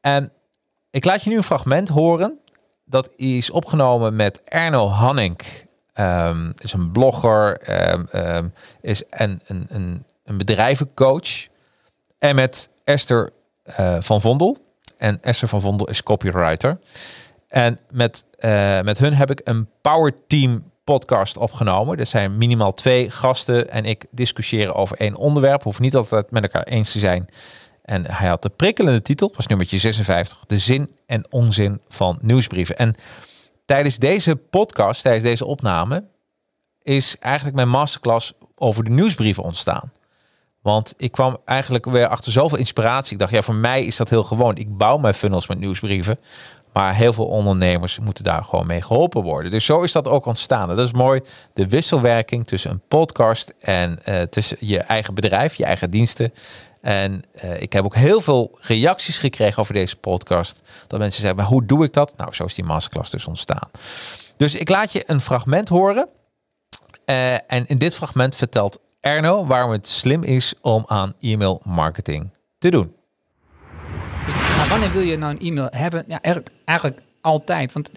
[0.00, 0.32] En
[0.90, 2.38] ik laat je nu een fragment horen.
[2.84, 5.36] Dat is opgenomen met Erno Hanning.
[6.00, 7.60] Um, is een blogger,
[7.92, 11.46] um, um, is een, een, een, een bedrijvencoach.
[12.18, 13.30] En met Esther
[13.80, 14.58] uh, van Vondel.
[14.96, 16.78] En Esther van Vondel is copywriter.
[17.48, 21.98] En met, uh, met hun heb ik een power team podcast opgenomen.
[21.98, 25.62] Er zijn minimaal twee gasten en ik discussiëren over één onderwerp.
[25.62, 27.28] Hoef niet altijd met elkaar eens te zijn.
[27.82, 32.78] En hij had de prikkelende titel, was nummertje 56, de zin en onzin van nieuwsbrieven.
[32.78, 32.94] En
[33.68, 36.04] tijdens deze podcast, tijdens deze opname,
[36.82, 39.92] is eigenlijk mijn masterclass over de nieuwsbrieven ontstaan.
[40.62, 43.12] Want ik kwam eigenlijk weer achter zoveel inspiratie.
[43.12, 44.56] Ik dacht, ja, voor mij is dat heel gewoon.
[44.56, 46.18] Ik bouw mijn funnels met nieuwsbrieven.
[46.72, 49.50] Maar heel veel ondernemers moeten daar gewoon mee geholpen worden.
[49.50, 50.68] Dus zo is dat ook ontstaan.
[50.68, 51.20] Dat is mooi.
[51.54, 56.32] De wisselwerking tussen een podcast en eh, tussen je eigen bedrijf, je eigen diensten.
[56.88, 60.62] En eh, ik heb ook heel veel reacties gekregen over deze podcast.
[60.86, 62.16] Dat mensen zeggen, maar hoe doe ik dat?
[62.16, 63.70] Nou, zo is die masterclass dus ontstaan.
[64.36, 66.10] Dus ik laat je een fragment horen.
[67.04, 72.30] Eh, en in dit fragment vertelt Erno waarom het slim is om aan e-mail marketing
[72.58, 72.92] te doen.
[74.56, 76.04] Maar wanneer wil je nou een e-mail hebben?
[76.06, 77.72] Ja, eigenlijk, eigenlijk altijd.
[77.72, 77.90] Want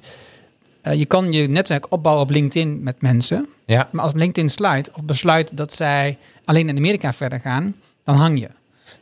[0.82, 3.50] eh, je kan je netwerk opbouwen op LinkedIn met mensen.
[3.66, 8.16] Ja, Maar als LinkedIn sluit of besluit dat zij alleen in Amerika verder gaan, dan
[8.16, 8.50] hang je.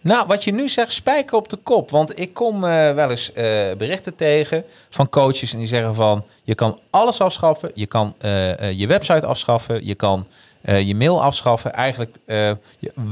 [0.01, 1.89] Nou, wat je nu zegt, spijker op de kop.
[1.89, 3.43] Want ik kom eh, wel eens eh,
[3.77, 6.25] berichten tegen van coaches en die zeggen van...
[6.43, 10.27] je kan alles afschaffen, je kan eh, je website afschaffen, je kan
[10.62, 11.73] je mail afschaffen.
[11.73, 12.15] Eigenlijk,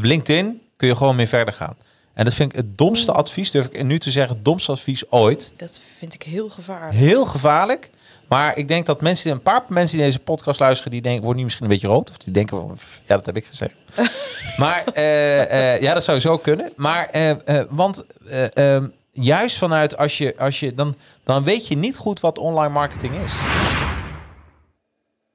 [0.02, 1.76] LinkedIn kun je gewoon mee verder gaan.
[2.14, 5.12] En dat vind ik het domste advies, durf ik nu te zeggen, het domste advies
[5.12, 5.54] ooit.
[5.58, 6.94] Dat vind ik heel gevaarlijk.
[6.94, 7.90] Heel gevaarlijk.
[8.28, 11.38] Maar ik denk dat mensen, een paar mensen die deze podcast luisteren, die denken, worden
[11.38, 12.10] nu misschien een beetje rood.
[12.10, 13.76] Of die denken, ja, dat heb ik gezegd.
[14.58, 16.72] maar eh, eh, ja, dat zou zo kunnen.
[16.76, 21.78] Maar, eh, want eh, ehm, juist vanuit als je, als je dan, dan weet je
[21.78, 23.34] niet goed wat online marketing is.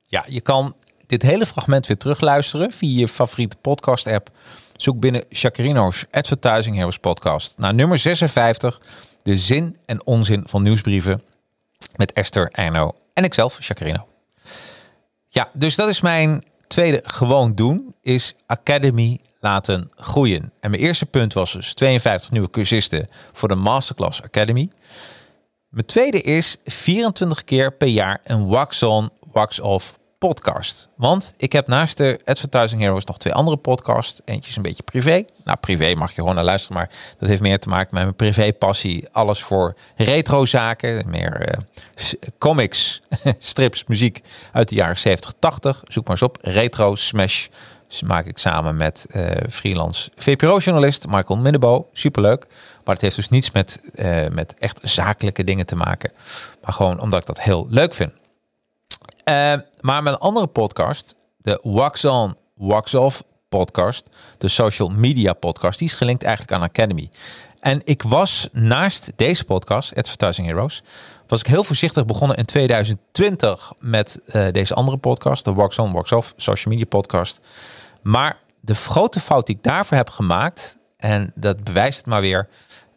[0.07, 0.74] Ja, je kan
[1.07, 4.31] dit hele fragment weer terugluisteren via je favoriete podcast app.
[4.76, 7.59] Zoek binnen Chacarino's Advertising Heroes podcast.
[7.59, 8.81] Naar nummer 56,
[9.22, 11.22] de zin en onzin van nieuwsbrieven
[11.96, 14.08] met Esther, Erno en ikzelf, Chacarino.
[15.28, 20.52] Ja, dus dat is mijn tweede gewoon doen, is Academy laten groeien.
[20.60, 24.70] En mijn eerste punt was dus 52 nieuwe cursisten voor de Masterclass Academy.
[25.68, 30.88] Mijn tweede is 24 keer per jaar een wax on, wax off podcast.
[30.96, 34.20] Want ik heb naast de Advertising Heroes nog twee andere podcasts.
[34.24, 35.24] Eentje is een beetje privé.
[35.44, 38.14] Nou, privé mag je gewoon naar luisteren, maar dat heeft meer te maken met mijn
[38.14, 39.08] privé passie.
[39.12, 41.58] Alles voor retro zaken, meer eh,
[42.38, 43.02] comics,
[43.38, 44.20] strips, muziek
[44.52, 45.82] uit de jaren 70, 80.
[45.87, 46.38] Zoek maar eens op.
[46.40, 47.46] Retro Smash
[48.06, 51.88] maak ik samen met eh, freelance VPRO-journalist Michael Minnebo.
[51.92, 52.46] Superleuk.
[52.85, 56.12] Maar het heeft dus niets met, eh, met echt zakelijke dingen te maken.
[56.64, 58.12] Maar gewoon omdat ik dat heel leuk vind.
[59.24, 64.08] Eh, maar mijn andere podcast, de Wax On, Wax Off podcast,
[64.38, 67.08] de social media podcast, die is gelinkt eigenlijk aan Academy.
[67.61, 70.82] En ik was naast deze podcast, Advertising Heroes,
[71.26, 75.92] was ik heel voorzichtig begonnen in 2020 met eh, deze andere podcast, de Wax On,
[75.92, 77.40] Wax Off social media podcast.
[78.02, 82.48] Maar de grote fout die ik daarvoor heb gemaakt, en dat bewijst het maar weer,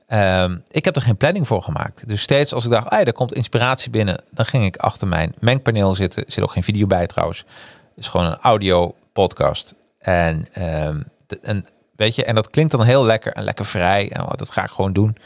[0.07, 2.07] Ehm, ik heb er geen planning voor gemaakt.
[2.07, 5.33] Dus steeds als ik dacht, ah, er komt inspiratie binnen, dan ging ik achter mijn
[5.39, 6.25] mengpaneel zitten.
[6.25, 7.39] Er zit ook geen video bij trouwens.
[7.39, 9.75] Het is gewoon een audio podcast.
[9.99, 11.01] En, ehm,
[11.41, 11.65] en
[11.95, 14.11] weet je, en dat klinkt dan heel lekker en lekker vrij.
[14.11, 15.17] En wat dat ga ik gewoon doen.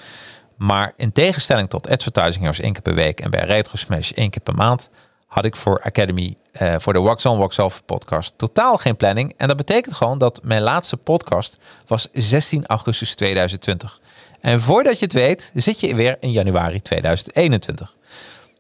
[0.56, 4.30] Maar in tegenstelling tot advertising Heroes één keer per week en bij Retro Smash één
[4.30, 4.90] keer per maand,
[5.26, 9.34] had ik voor Academy, eh, voor de Wax On Wax Off podcast totaal geen planning.
[9.38, 14.00] En dat betekent gewoon dat mijn laatste podcast was 16 augustus 2020.
[14.42, 17.96] En voordat je het weet, zit je weer in januari 2021.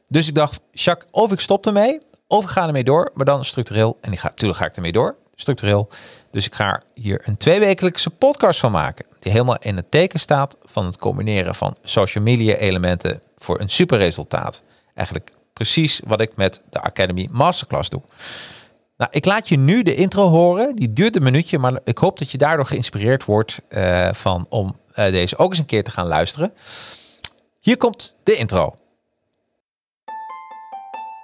[0.08, 3.46] Dus ik dacht, Jacques, of ik stop ermee, of ik ga ermee door, maar dan
[3.46, 3.98] structureel.
[4.02, 5.88] En ik ga, natuurlijk ga ik ermee door, structureel.
[6.32, 9.06] Dus ik ga hier een tweewekelijkse podcast van maken.
[9.20, 13.70] Die helemaal in het teken staat van het combineren van social media elementen voor een
[13.70, 14.64] super resultaat.
[14.96, 18.02] Eigenlijk precies wat ik met de Academy Masterclass doe.
[18.98, 20.76] Nou, ik laat je nu de intro horen.
[20.76, 24.76] Die duurt een minuutje, maar ik hoop dat je daardoor geïnspireerd wordt eh, van om
[24.94, 26.54] deze ook eens een keer te gaan luisteren.
[27.60, 28.74] Hier komt de intro.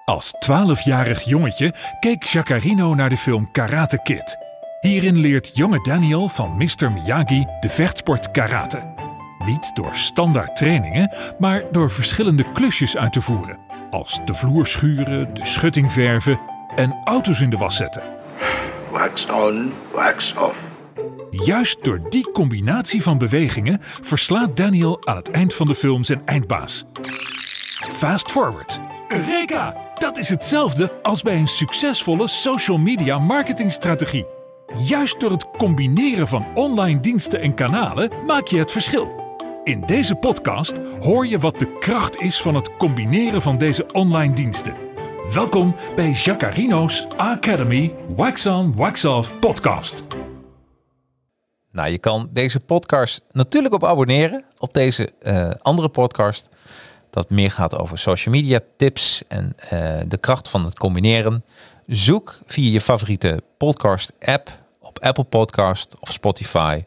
[0.06, 4.38] Als 12-jarig jongetje keek Jacarino naar de film Karate Kid.
[4.82, 6.92] Hierin leert jonge Daniel van Mr.
[6.92, 8.94] Miyagi de vechtsport karate.
[9.46, 13.58] Niet door standaard trainingen, maar door verschillende klusjes uit te voeren.
[13.92, 16.40] Als de vloer schuren, de schutting verven
[16.76, 18.04] en auto's in de was zetten.
[18.92, 20.65] Wax on, wax off.
[21.44, 26.22] Juist door die combinatie van bewegingen verslaat Daniel aan het eind van de film zijn
[26.26, 26.86] eindbaas.
[27.92, 28.80] Fast forward.
[29.08, 29.74] Eureka!
[29.98, 34.26] Dat is hetzelfde als bij een succesvolle social media marketingstrategie.
[34.84, 39.24] Juist door het combineren van online diensten en kanalen maak je het verschil.
[39.64, 44.34] In deze podcast hoor je wat de kracht is van het combineren van deze online
[44.34, 44.74] diensten.
[45.34, 50.08] Welkom bij Jacarino's Academy Wax On Wax Off podcast.
[51.76, 54.44] Nou, je kan deze podcast natuurlijk op abonneren.
[54.58, 56.50] Op deze eh, andere podcast.
[57.10, 61.44] Dat meer gaat over social media tips en eh, de kracht van het combineren.
[61.88, 66.84] Zoek via je favoriete podcast app op Apple Podcast of Spotify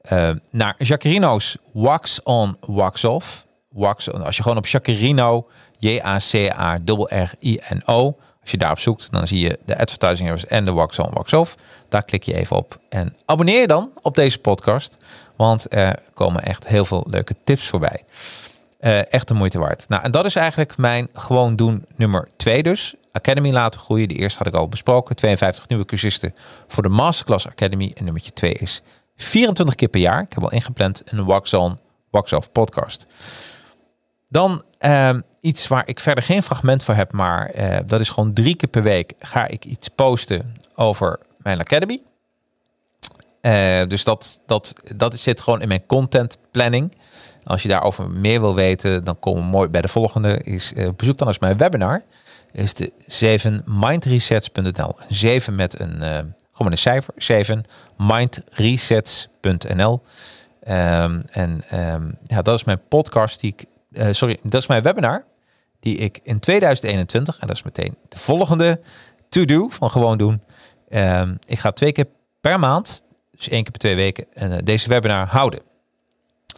[0.00, 3.46] Eh, naar Jacarino's Wax On, Wax Off.
[3.68, 9.58] Wax on, als je gewoon op Jacarino, J-A-C-A-R-R-I-N-O, als je daarop zoekt, dan zie je
[9.64, 11.54] de Advertising en de Wax On, Wax Off.
[11.88, 14.96] Daar klik je even op en abonneer je dan op deze podcast,
[15.36, 18.04] want er komen echt heel veel leuke tips voorbij.
[18.78, 19.88] Eh, echt de moeite waard.
[19.88, 22.94] Nou, en dat is eigenlijk mijn gewoon doen nummer twee dus.
[23.12, 24.08] Academy laten groeien.
[24.08, 25.16] De eerste had ik al besproken.
[25.16, 26.34] 52 nieuwe cursisten
[26.68, 27.92] voor de Masterclass Academy.
[27.94, 28.82] En nummertje twee is
[29.16, 30.22] 24 keer per jaar.
[30.22, 31.78] Ik heb al ingepland een Wax On,
[32.10, 33.06] Wax Off podcast.
[34.28, 38.32] Dan ehm, iets waar ik verder geen fragment voor heb, maar eh, dat is gewoon
[38.32, 42.00] drie keer per week ga ik iets posten over mijn Academy.
[43.46, 46.92] Eh, dus dat, dat, dat zit gewoon in mijn content planning.
[47.44, 50.40] Als je daarover meer wil weten, dan kom mooi bij de volgende.
[50.42, 52.02] Is, eh, bezoek dan eens mijn webinar.
[52.52, 54.96] Is de 7mindresets.nl.
[55.08, 56.18] 7 met een, eh,
[56.52, 57.14] gewoon een cijfer.
[57.16, 57.64] 7
[57.96, 60.02] mindresets.nl.
[60.62, 63.54] Ehm, en ehm, ja, dat is mijn podcast die
[64.10, 65.24] sorry, dat is mijn webinar
[65.86, 68.80] die ik in 2021, en dat is meteen de volgende
[69.28, 70.42] to-do van gewoon doen.
[70.88, 72.06] Ehm, ik ga twee keer
[72.40, 75.60] per maand, dus één keer per twee weken, en deze webinar houden.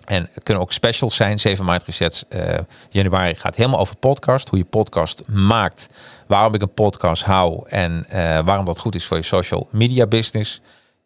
[0.05, 1.39] En er kunnen ook specials zijn.
[1.39, 2.59] 7 Mind Resets uh,
[2.91, 4.49] januari gaat helemaal over podcast.
[4.49, 5.89] Hoe je podcast maakt.
[6.27, 7.69] Waarom ik een podcast hou.
[7.69, 10.61] En uh, waarom dat goed is voor je social media business.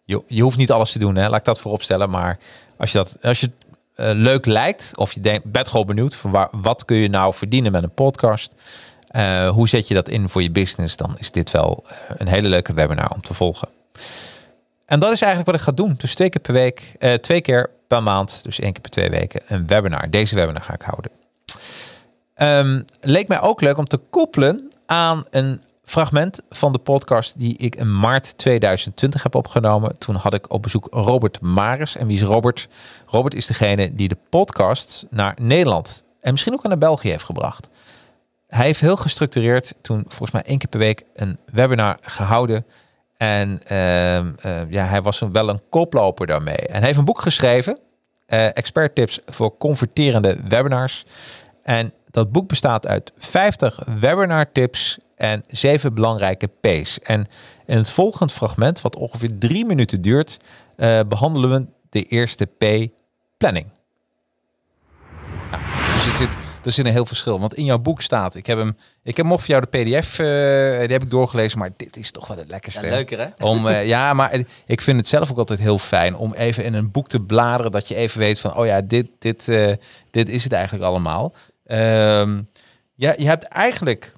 [0.05, 1.17] Je, je hoeft niet alles te doen.
[1.17, 1.29] Hè?
[1.29, 2.11] Laat ik dat voorop stellen.
[2.11, 2.39] Maar
[2.77, 3.51] als je, dat, als je
[3.97, 4.93] uh, leuk lijkt.
[4.95, 6.15] Of je denkt, bent gewoon benieuwd.
[6.15, 8.55] Van waar, wat kun je nou verdienen met een podcast.
[9.51, 10.97] hoe zet je dat in voor je business.
[10.97, 11.85] Dan is dit wel
[12.17, 13.69] een hele leuke webinar om te volgen.
[14.87, 15.95] En dat is eigenlijk wat ik ga doen.
[15.99, 19.41] Dus twee keer per week, twee keer per maand, dus één keer per twee weken,
[19.47, 20.11] een webinar.
[20.11, 21.11] Deze webinar ga ik houden.
[22.37, 27.57] Um, leek mij ook leuk om te koppelen aan een fragment van de podcast die
[27.57, 29.99] ik in maart 2020 heb opgenomen.
[29.99, 31.97] Toen had ik op bezoek Robert Maris.
[31.97, 32.69] En wie is Robert?
[33.07, 37.69] Robert is degene die de podcast naar Nederland en misschien ook naar België heeft gebracht.
[38.47, 42.67] Hij heeft heel gestructureerd toen volgens mij één keer per week een webinar gehouden
[43.17, 44.25] en uh, uh,
[44.69, 46.57] ja, hij was wel een koploper daarmee.
[46.57, 47.79] En hij heeft een boek geschreven,
[48.29, 51.05] uh, Expert Tips voor converterende webinars.
[51.63, 56.99] En dat boek bestaat uit 50 webinar tips en 7 belangrijke P's.
[57.01, 57.27] En
[57.67, 60.37] in het volgende fragment, wat ongeveer drie minuten duurt,
[60.77, 62.65] uh, behandelen we de eerste P,
[63.37, 63.67] planning.
[65.51, 65.63] Nou,
[65.95, 67.41] dus het zit er zit een heel verschil.
[67.41, 70.19] Want in jouw boek staat, ik heb hem, ik heb hem voor jou de PDF,
[70.19, 70.27] uh,
[70.81, 72.87] die heb ik doorgelezen, maar dit is toch wel het lekkerste.
[72.87, 73.45] Ja, leuker hè?
[73.45, 76.75] Om, uh, ja, maar ik vind het zelf ook altijd heel fijn om even in
[76.75, 79.45] een boek te bladeren, dat je even weet van, oh ja, dit, dit,
[80.11, 81.35] dit is het eigenlijk allemaal.
[81.67, 82.49] Um,
[82.95, 84.15] ja, je hebt eigenlijk,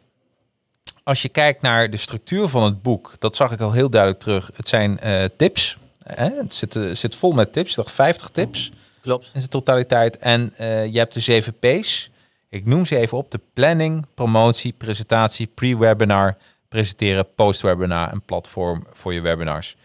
[1.04, 4.20] als je kijkt naar de structuur van het boek, dat zag ik al heel duidelijk
[4.22, 4.50] terug.
[4.54, 4.98] Het zijn
[5.36, 5.78] tips.
[6.02, 6.28] Hè?
[6.28, 8.72] Het zit, zit vol met tips, toch 50 tips.
[9.00, 9.24] Klopt.
[9.24, 10.18] In zijn totaliteit.
[10.18, 10.52] En
[10.90, 12.10] je hebt de 7 P's.
[12.48, 13.30] Ik noem ze even op.
[13.30, 16.36] De planning, promotie, presentatie, pre-webinar,
[16.68, 19.76] presenteren, post-webinar en platform voor je webinars.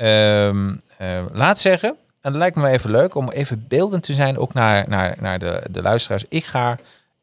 [0.00, 1.88] Um, uh, laat zeggen,
[2.20, 5.38] en dat lijkt me even leuk om even beeldend te zijn, ook naar, naar, naar
[5.38, 6.24] de, de luisteraars.
[6.28, 6.78] Ik ga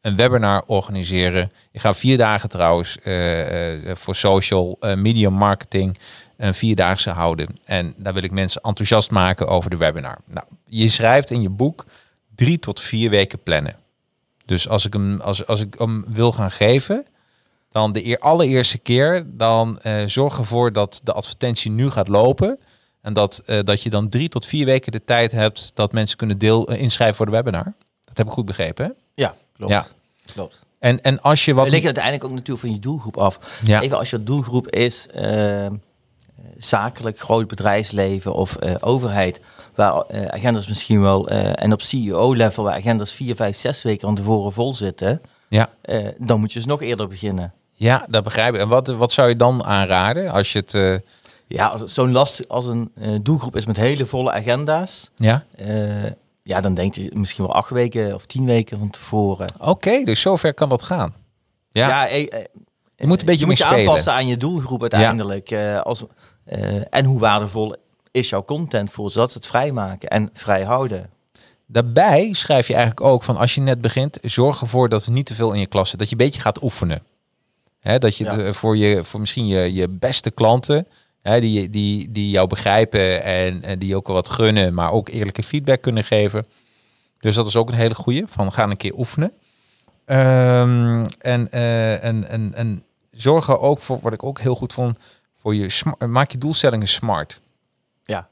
[0.06, 1.52] een webinar organiseren.
[1.72, 5.98] Ik ga vier dagen trouwens uh, uh, voor social media marketing
[6.36, 7.48] een vierdaagse houden.
[7.64, 10.18] En daar wil ik mensen enthousiast maken over de webinar.
[10.26, 11.84] Nou, je schrijft in je boek
[12.34, 13.74] drie tot vier weken plannen.
[14.44, 17.06] Dus als ik hem, als, als ik hem wil gaan geven,
[17.70, 22.58] dan de eer, allereerste keer, dan uh, zorg ervoor dat de advertentie nu gaat lopen.
[23.02, 26.16] En dat, uh, dat je dan drie tot vier weken de tijd hebt dat mensen
[26.16, 27.74] kunnen deel uh, inschrijven voor de webinar.
[28.04, 28.90] Dat heb ik goed begrepen, hè?
[29.14, 29.72] Ja, klopt.
[29.72, 29.86] Ja.
[30.32, 30.64] Klopt.
[30.78, 31.64] En, en als je wat...
[31.64, 33.60] Het ligt uiteindelijk ook natuurlijk van je doelgroep af.
[33.64, 33.80] Ja.
[33.80, 35.66] Even als je doelgroep is uh,
[36.56, 39.40] zakelijk, groot bedrijfsleven of uh, overheid,
[39.74, 44.14] waar uh, agendas misschien wel, en op CEO-level, waar agendas vier, vijf, zes weken van
[44.14, 45.70] tevoren vol zitten, ja.
[46.18, 47.52] dan moet je dus nog eerder beginnen.
[47.72, 48.60] Ja, dat begrijp ik.
[48.60, 51.02] En wat, wat zou je dan aanraden als je het...
[51.48, 55.44] Ja, als zo'n last als een doelgroep is met hele volle agenda's, ja,
[56.46, 59.48] ja dan denk je misschien wel acht weken of tien weken van tevoren.
[59.58, 61.14] Oké, okay, dus zover kan dat gaan.
[61.70, 62.16] Ja, ja
[62.96, 65.48] je moet een beetje je moet je aanpassen aan je doelgroep uiteindelijk.
[65.48, 65.78] Ja.
[65.78, 66.04] als,
[66.90, 67.74] en hoe waardevol
[68.10, 71.10] is jouw content voor, zodat ze het vrijmaken en vrij houden.
[71.66, 75.26] Daarbij schrijf je eigenlijk ook van als je net begint, zorg ervoor dat er niet
[75.26, 75.98] te veel in je klas zit.
[75.98, 77.02] Dat je een beetje gaat oefenen.
[77.80, 78.52] Hè, dat je ja.
[78.52, 80.86] voor, je, voor misschien je, je beste klanten,
[81.26, 85.08] hè, die, die, die jou begrijpen en, en die ook wel wat gunnen, maar ook
[85.08, 86.46] eerlijke feedback kunnen geven.
[87.20, 88.24] Dus dat is ook een hele goede.
[88.26, 89.32] Van ga een keer oefenen.
[90.06, 94.72] Um, en, uh, en, en, en zorg er ook voor, wat ik ook heel goed
[94.72, 94.98] vond,
[95.40, 97.40] voor je maak je doelstellingen smart.
[98.04, 98.28] Ja.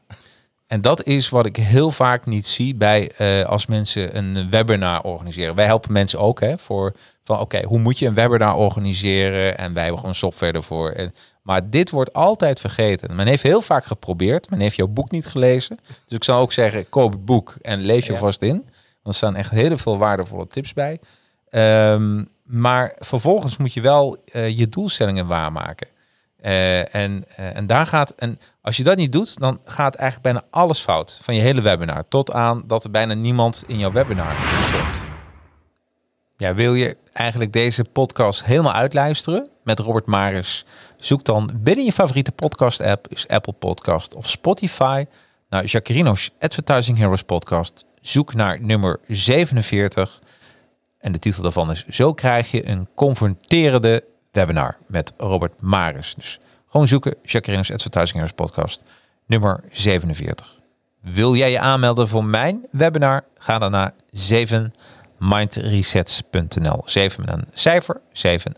[0.67, 5.03] En dat is wat ik heel vaak niet zie bij eh, als mensen een webinar
[5.03, 5.55] organiseren.
[5.55, 9.59] Wij helpen mensen ook hè, voor van oké, hoe moet je een webinar organiseren?
[9.59, 10.91] En wij hebben gewoon software ervoor.
[10.91, 11.15] En,
[11.45, 13.15] maar dit wordt altijd vergeten.
[13.15, 14.51] Men heeft heel vaak geprobeerd.
[14.51, 15.79] Men heeft jouw boek niet gelezen.
[15.87, 18.19] Dus ik zou ook zeggen, koop het boek en lees je Ja.
[18.19, 18.57] vast in.
[18.57, 18.69] Want
[19.03, 20.99] er staan echt heel veel waardevolle tips bij.
[21.51, 25.87] Ehm, maar vervolgens moet je wel eh, je doelstellingen waarmaken.
[26.41, 30.33] Eh, en, eh, en daar gaat, en als je dat niet doet, dan gaat eigenlijk
[30.33, 32.05] bijna alles fout van je hele webinar.
[32.09, 34.35] Tot aan dat er bijna niemand in jouw webinar
[34.73, 35.05] komt.
[36.37, 40.65] Ja, wil je eigenlijk deze podcast helemaal uitluisteren met Robert Maris?
[41.05, 45.05] Zoek dan binnen je favoriete podcast app, Apple Podcast of Spotify,
[45.49, 47.85] naar Jacarino's Advertising Heroes podcast.
[48.01, 50.21] Zoek naar nummer 47.
[50.99, 56.15] En de titel daarvan is Zo krijg je een confronterende webinar met Robert Maris.
[56.15, 58.83] Dus gewoon zoeken Jacarino's Advertising Heroes podcast
[59.27, 60.61] nummer 47.
[61.01, 63.25] Wil jij je aanmelden voor mijn webinar?
[63.39, 66.83] Ga dan naar 7mindresets.nl.
[66.85, 68.55] 7 met een cijfer, 7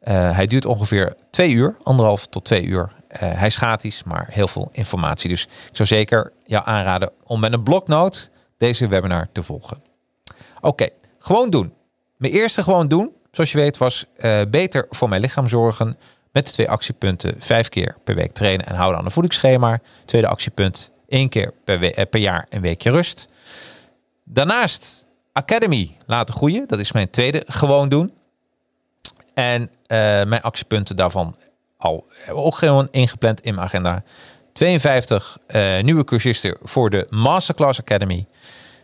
[0.00, 2.92] Eh, hij duurt ongeveer twee uur, anderhalf tot twee uur.
[3.08, 5.28] Eh, hij is gratis, maar heel veel informatie.
[5.28, 9.82] Dus ik zou zeker jou aanraden om met een bloknoot deze webinar te volgen.
[10.60, 10.88] Oké,
[11.18, 11.72] gewoon doen.
[12.16, 15.96] Mijn eerste gewoon doen, zoals je weet, was eh, beter voor mijn lichaam zorgen.
[16.32, 19.80] Met de twee actiepunten, vijf keer per week trainen en houden aan een voedingsschema.
[20.04, 23.28] Tweede actiepunt, één keer per, per jaar een weekje rust.
[24.24, 26.68] Daarnaast Academy laten groeien.
[26.68, 28.12] Dat is mijn tweede gewoon doen.
[29.34, 31.34] En eh, mijn actiepunten daarvan
[31.76, 34.02] al eh, ook gewoon ingepland in mijn agenda.
[34.52, 38.26] 52 eh, nieuwe cursisten voor de Masterclass Academy.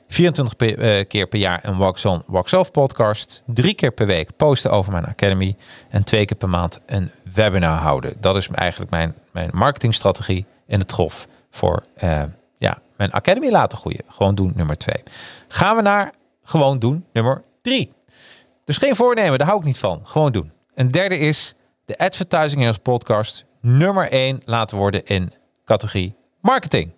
[0.09, 3.43] 24 pe- eh, keer per jaar een Wax On, Wax Off podcast.
[3.47, 5.55] Drie keer per week posten over mijn Academy.
[5.89, 8.13] En twee keer per maand een webinar houden.
[8.21, 11.83] Dat is eigenlijk mijn, mijn marketingstrategie in de trof voor
[12.59, 14.03] ja, mijn Academy laten groeien.
[14.09, 15.03] Gewoon doen nummer twee.
[15.49, 16.13] Gaan we naar
[16.45, 17.93] gewoon doen nummer drie.
[18.67, 20.01] Dus geen voornemen, daar hou ik niet van.
[20.05, 20.53] Gewoon doen.
[20.75, 21.55] Een derde is
[21.85, 25.33] de Advertising Heroes podcast nummer 1 laten worden in
[25.65, 26.93] categorie marketing.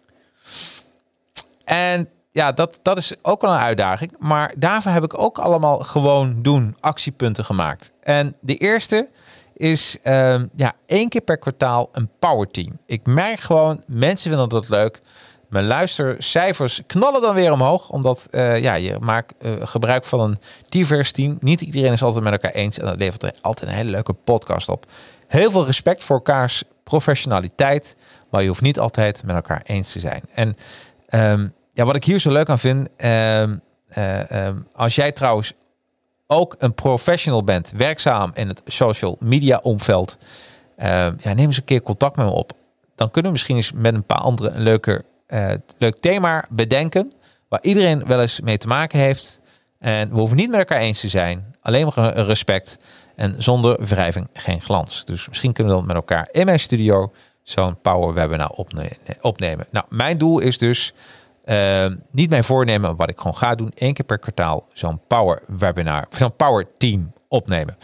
[1.65, 4.15] En ja, dat, dat is ook wel een uitdaging.
[4.19, 7.93] Maar daarvoor heb ik ook allemaal gewoon doen actiepunten gemaakt.
[8.01, 9.09] En de eerste
[9.55, 12.79] is ehm, ja, één keer per kwartaal een power team.
[12.87, 15.01] Ik merk gewoon, mensen vinden dat leuk.
[15.49, 17.91] Mijn luistercijfers knallen dan weer omhoog.
[17.91, 20.39] Omdat eh, ja, je maakt eh, gebruik van een
[20.69, 21.37] divers team.
[21.41, 22.79] Niet iedereen is altijd met elkaar eens.
[22.79, 24.87] En dat levert er altijd een hele leuke podcast op.
[25.27, 27.97] Heel veel respect voor elkaars professionaliteit.
[28.31, 30.23] Maar je hoeft niet altijd met elkaar eens te zijn.
[30.35, 30.57] En
[31.09, 32.89] ehm, ja, wat ik hier zo leuk aan vind.
[32.97, 33.57] ehm,
[33.89, 35.53] eh, ehm, als jij trouwens
[36.27, 40.19] ook een professional bent, werkzaam in het social media omveld.
[40.79, 42.53] ja, neem eens een keer contact met me op.
[42.95, 47.13] Dan kunnen we misschien eens met een paar andere een leuke, eh, leuk thema bedenken.
[47.49, 49.41] Waar iedereen wel eens mee te maken heeft.
[49.79, 51.55] En we hoeven niet met elkaar eens te zijn.
[51.61, 52.79] Alleen maar respect.
[53.17, 55.05] En zonder wrijving geen glans.
[55.05, 57.13] Dus misschien kunnen we dan met elkaar in mijn studio
[57.43, 59.67] zo'n power webinar opne- opnemen.
[59.71, 60.93] Nou, mijn doel is dus
[61.45, 65.43] eh, niet mijn voornemen, wat ik gewoon ga doen, één keer per kwartaal zo'n power
[65.47, 67.77] webinar, zo'n power team opnemen.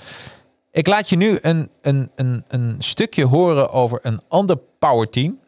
[0.71, 5.39] Ik laat je nu een, een, een, een stukje horen over een ander power team.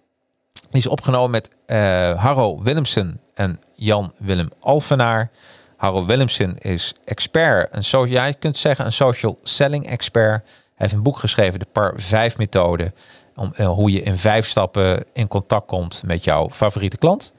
[0.70, 5.30] Die is opgenomen met eh Harro Willemsen en Jan Willem Alvenaar.
[5.76, 10.42] Harro Willemsen is expert, een so ja, je kunt zeggen een social selling expert.
[10.44, 12.92] Hij heeft een boek geschreven, de Par 5 methode.
[13.36, 17.34] Om, eh, hoe je in vijf stappen in contact komt met jouw favoriete klant,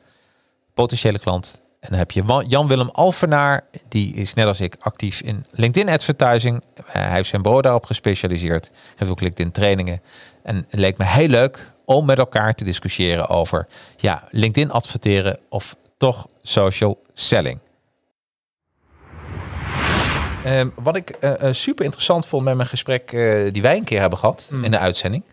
[0.73, 1.61] potentiële klant.
[1.79, 6.63] En dan heb je Jan-Willem Alvenaar, die is net als ik actief in LinkedIn advertising.
[6.75, 10.01] Eh, hij heeft zijn bureau daarop gespecialiseerd, heeft ook LinkedIn trainingen.
[10.43, 13.67] En het leek me heel leuk om met elkaar te discussiëren over
[13.97, 17.59] ja, LinkedIn adverteren of toch social selling.
[20.43, 23.09] Ehm, wat ik eh, eh, super interessant vond met mijn gesprek
[23.51, 25.23] die wij een keer hebben gehad in de uitzending.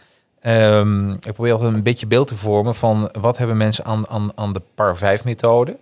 [0.41, 4.33] Ehm, ik probeer altijd een beetje beeld te vormen van wat hebben mensen aan, aan,
[4.35, 5.77] aan de par 5 methode.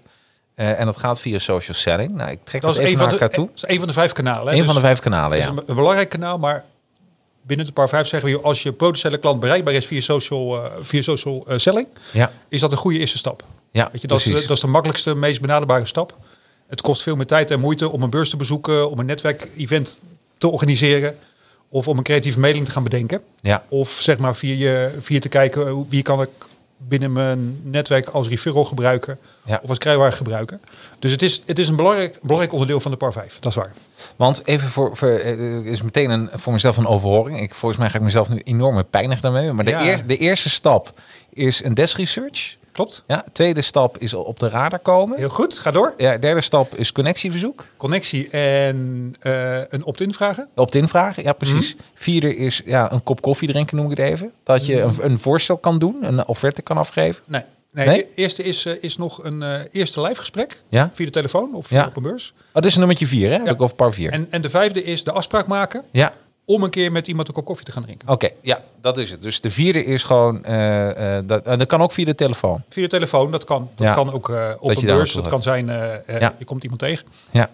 [0.62, 2.12] Eh, en dat gaat via social selling.
[2.12, 3.46] Nou, ik trek dat, Dat even een naar elkaar toe.
[3.46, 4.52] dat is een van de vijf kanalen.
[4.52, 4.58] hè.
[4.58, 5.42] Een van de Dus vijf kanalen, ja.
[5.44, 6.64] is een, belangrijk kanaal, maar
[7.42, 8.40] binnen de paar vijf zeggen we...
[8.40, 11.86] als je potentiële klant bereikbaar is via social, eh, via social eh, selling...
[12.12, 13.44] Ja, is dat een goede eerste stap.
[13.70, 16.16] ja Weet je, dat, is, dat is de makkelijkste, meest benaderbare stap.
[16.66, 18.90] Het kost veel meer tijd en moeite om een beurs te bezoeken...
[18.90, 19.98] om een netwerkevent
[20.38, 21.18] te organiseren...
[21.68, 23.22] of om een creatieve mailing te gaan bedenken.
[23.40, 26.30] ja, Of zeg maar via, je, via te kijken wie kan ik
[26.88, 29.60] binnen mijn netwerk als referral gebruiken Ja.
[29.62, 30.60] of als krijgbaar gebruiken.
[30.98, 33.36] Dus het is, het is een belangrijk, belangrijk onderdeel van de par 5.
[33.40, 33.72] Dat is waar.
[34.16, 37.40] Want even voor, voor eh, is meteen een, voor mezelf een overhoring.
[37.40, 39.52] Ik, volgens mij ga ik mezelf nu enorme pijnig daarmee.
[39.52, 39.82] Maar de, Ja.
[39.84, 41.00] eerste, de eerste stap
[41.32, 42.54] is een desk research.
[42.72, 43.02] Klopt.
[43.06, 45.18] Ja, tweede stap is op de radar komen.
[45.18, 45.94] Heel goed, ga door.
[45.96, 47.66] Ja, derde stap is connectieverzoek.
[47.76, 50.48] Connectie en eh, een opt-in vragen.
[50.54, 51.74] Op-in vragen, ja precies.
[51.74, 51.84] Mhm.
[51.94, 54.32] Vierde is ja, een kop koffie drinken, noem ik het even.
[54.44, 57.22] Dat je een, een voorstel kan doen, een offerte kan afgeven.
[57.28, 57.42] Nee.
[57.72, 57.96] Nee, Nee?
[57.96, 60.90] de eerste is, eh, is nog een eh, eerste live gesprek Ja?
[60.94, 61.86] via de telefoon of Ja.
[61.86, 62.34] op een beurs.
[62.36, 63.36] Oh, dat is nummertje vier, hè?
[63.36, 63.52] Heb Ja.
[63.52, 64.10] ik over par vier.
[64.12, 66.12] En, en de vijfde is de afspraak maken ja,
[66.44, 68.08] om een keer met iemand een kop koffie te gaan drinken.
[68.08, 68.28] oké.
[68.40, 69.22] ja, dat is het.
[69.22, 72.62] Dus de vierde is gewoon, eh, eh, dat, en dat kan ook via de telefoon.
[72.68, 73.70] Via de telefoon, dat kan.
[73.74, 73.94] Dat Ja.
[73.94, 75.12] kan ook eh, op Dat een beurs.
[75.12, 75.66] Dat kan zijn,
[76.06, 76.34] Ja.
[76.38, 77.06] je komt iemand tegen.
[77.30, 77.50] Ja,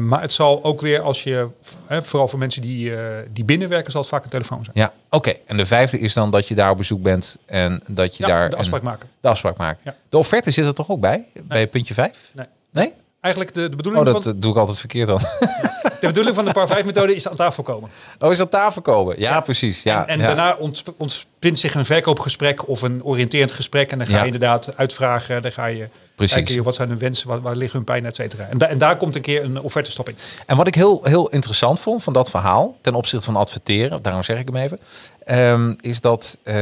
[0.00, 1.48] maar het zal ook weer, als je,
[1.88, 2.92] vooral voor mensen die,
[3.32, 4.76] die binnenwerken, zal het vaak een telefoon zijn.
[4.76, 4.92] ja.
[5.10, 5.34] oké.
[5.46, 8.28] En de vijfde is dan dat je daar op bezoek bent en dat je Ja,
[8.28, 9.08] daar de een- afspraak maken.
[9.20, 9.76] de afspraak.
[9.84, 9.94] Ja.
[10.08, 11.24] De offerte zit er toch ook bij?
[11.42, 12.30] Bij puntje vijf?
[12.34, 12.46] Nee.
[12.70, 12.92] Nee?
[13.20, 15.20] Eigenlijk de, de, bedoeling Oh, dat van, doe ik altijd verkeerd dan.
[16.06, 17.90] de bedoeling van de par 5 methode is aan tafel komen.
[18.18, 19.20] Oh, is dat tafel komen?
[19.20, 19.82] Ja, precies.
[19.82, 20.26] Ja, en en ja.
[20.26, 23.90] daarna ontsp- ontspint zich een verkoopgesprek of een oriënterend gesprek.
[23.92, 25.42] En dan ga je inderdaad uitvragen.
[25.42, 26.34] Dan ga je Precies.
[26.44, 28.44] kijken wat zijn hun wensen, waar, waar liggen hun pijn, et cetera.
[28.50, 30.16] En, da- en daar komt een keer een offertestap in.
[30.46, 34.22] En wat ik heel, heel interessant vond van dat verhaal, ten opzichte van adverteren, daarom
[34.22, 34.78] zeg ik hem even,
[35.24, 36.56] ehm, is dat ehm,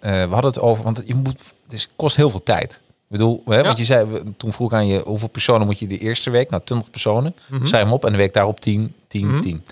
[0.00, 2.80] eh, we hadden het over, want je moet, dus het kost heel veel tijd.
[3.10, 4.06] Ik bedoel, hè, want je zei,
[4.36, 6.50] toen vroeg aan je, hoeveel personen moet je de eerste week?
[6.50, 7.34] Nou, 20 personen.
[7.62, 9.64] Schrijf hem op en de week daarop 10, 10, 10.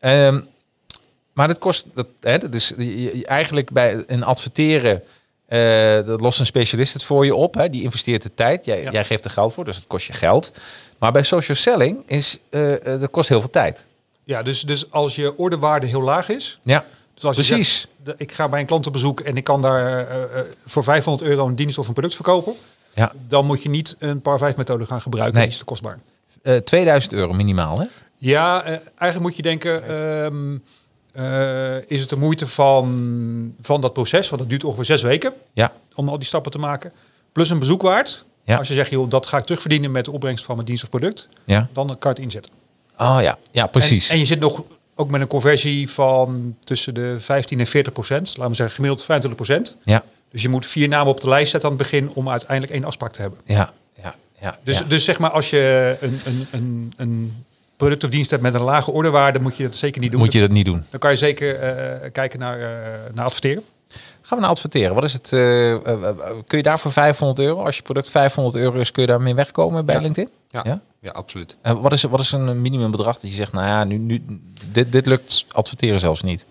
[0.00, 0.40] Ehm,
[1.32, 5.02] maar dat kost, dat, hè, dat is je- eigenlijk bij een adverteren,
[5.46, 7.54] eh dat lost een specialist het voor je op.
[7.54, 8.90] Hè, die investeert de tijd, jij, Ja.
[8.90, 10.52] jij geeft er geld voor, dus het kost je geld.
[10.98, 13.86] Maar bij social selling is, eh, dat kost heel veel tijd.
[14.24, 16.58] Ja, dus, dus als je ordewaarde heel laag is.
[16.62, 17.80] Ja, Dus als je precies.
[17.80, 20.44] zegt, de- ik ga bij een klant op bezoek en ik kan daar eh, eh,
[20.66, 22.54] voor 500 euro een dienst of een product verkopen.
[22.94, 23.12] Ja.
[23.28, 25.34] Dan moet je niet een par 5 methode gaan gebruiken.
[25.34, 25.44] Nee.
[25.44, 25.98] Die is te kostbaar.
[26.42, 27.84] Eh 2000 euro minimaal, hè?
[28.16, 30.56] Ja, eh, eigenlijk moet je denken, ehm,
[31.12, 34.28] eh, is het de moeite van, van dat proces?
[34.28, 35.72] Want dat duurt ongeveer zes weken Ja.
[35.94, 36.92] om al die stappen te maken.
[37.32, 38.24] Plus een bezoek waard.
[38.44, 38.58] Ja.
[38.58, 40.90] Als je zegt, joh, dat ga ik terugverdienen met de opbrengst van mijn dienst of
[40.90, 41.28] product.
[41.44, 41.68] Ja.
[41.72, 42.52] Dan kan je het inzetten.
[42.98, 44.06] Oh ja, ja precies.
[44.08, 44.64] En, en je zit nog
[44.94, 48.28] ook met een conversie van tussen de 15 en 40 procent.
[48.36, 49.76] Laten we zeggen gemiddeld 25 procent.
[49.84, 52.72] ja, Dus je moet vier namen op de lijst zetten aan het begin om uiteindelijk
[52.72, 53.38] één afspraak te hebben.
[53.44, 53.72] ja,
[54.02, 54.58] ja, ja.
[54.62, 54.84] Dus, ja.
[54.84, 57.44] dus zeg maar, als je een, een, een, een
[57.76, 60.20] product of dienst hebt met een lage orderwaarde, moet je dat zeker niet doen.
[60.20, 60.84] Moet je dat niet doen.
[60.90, 62.66] Dan kan je zeker eh, kijken naar, eh,
[63.14, 63.62] naar adverteren.
[64.22, 64.94] Gaan we naar adverteren.
[64.94, 65.32] Wat is het?
[65.32, 65.76] eh,
[66.46, 69.34] kun je daar voor 500 euro, als je product 500 euro is, kun je daarmee
[69.34, 70.00] wegkomen bij Ja.
[70.00, 70.30] LinkedIn?
[70.48, 70.80] Ja, Ja?
[71.04, 71.10] Ja?
[71.10, 71.56] absoluut.
[71.62, 74.22] En wat is, wat is een minimumbedrag dat je zegt, nou ja, nu, nu,
[74.72, 76.46] dit, dit lukt adverteren zelfs niet.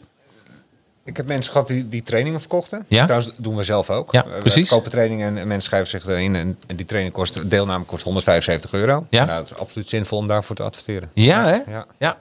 [1.05, 2.85] Ik heb mensen gehad die, die trainingen verkochten.
[2.87, 3.05] Ja?
[3.05, 4.11] Trouwens, doen we zelf ook.
[4.11, 4.69] Ja, We- we precies.
[4.69, 6.35] kopen trainingen en, en mensen schrijven zich erin.
[6.35, 9.05] En, en die training kost, deelname kost 175 euro.
[9.09, 9.25] Ja.
[9.25, 11.09] Nou, het is absoluut zinvol om daarvoor te adverteren.
[11.13, 11.51] Ja, hè?
[11.55, 11.63] Ja.
[11.67, 12.17] Ja, ja.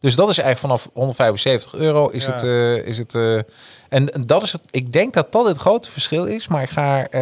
[0.00, 2.32] Dus dat is eigenlijk vanaf 175 euro is Ja.
[2.32, 2.42] het.
[2.42, 3.38] eh, is het eh,
[3.88, 4.62] en dat is het.
[4.70, 6.48] Ik denk dat dat het grote verschil is.
[6.48, 7.08] Maar ik ga.
[7.08, 7.20] eh,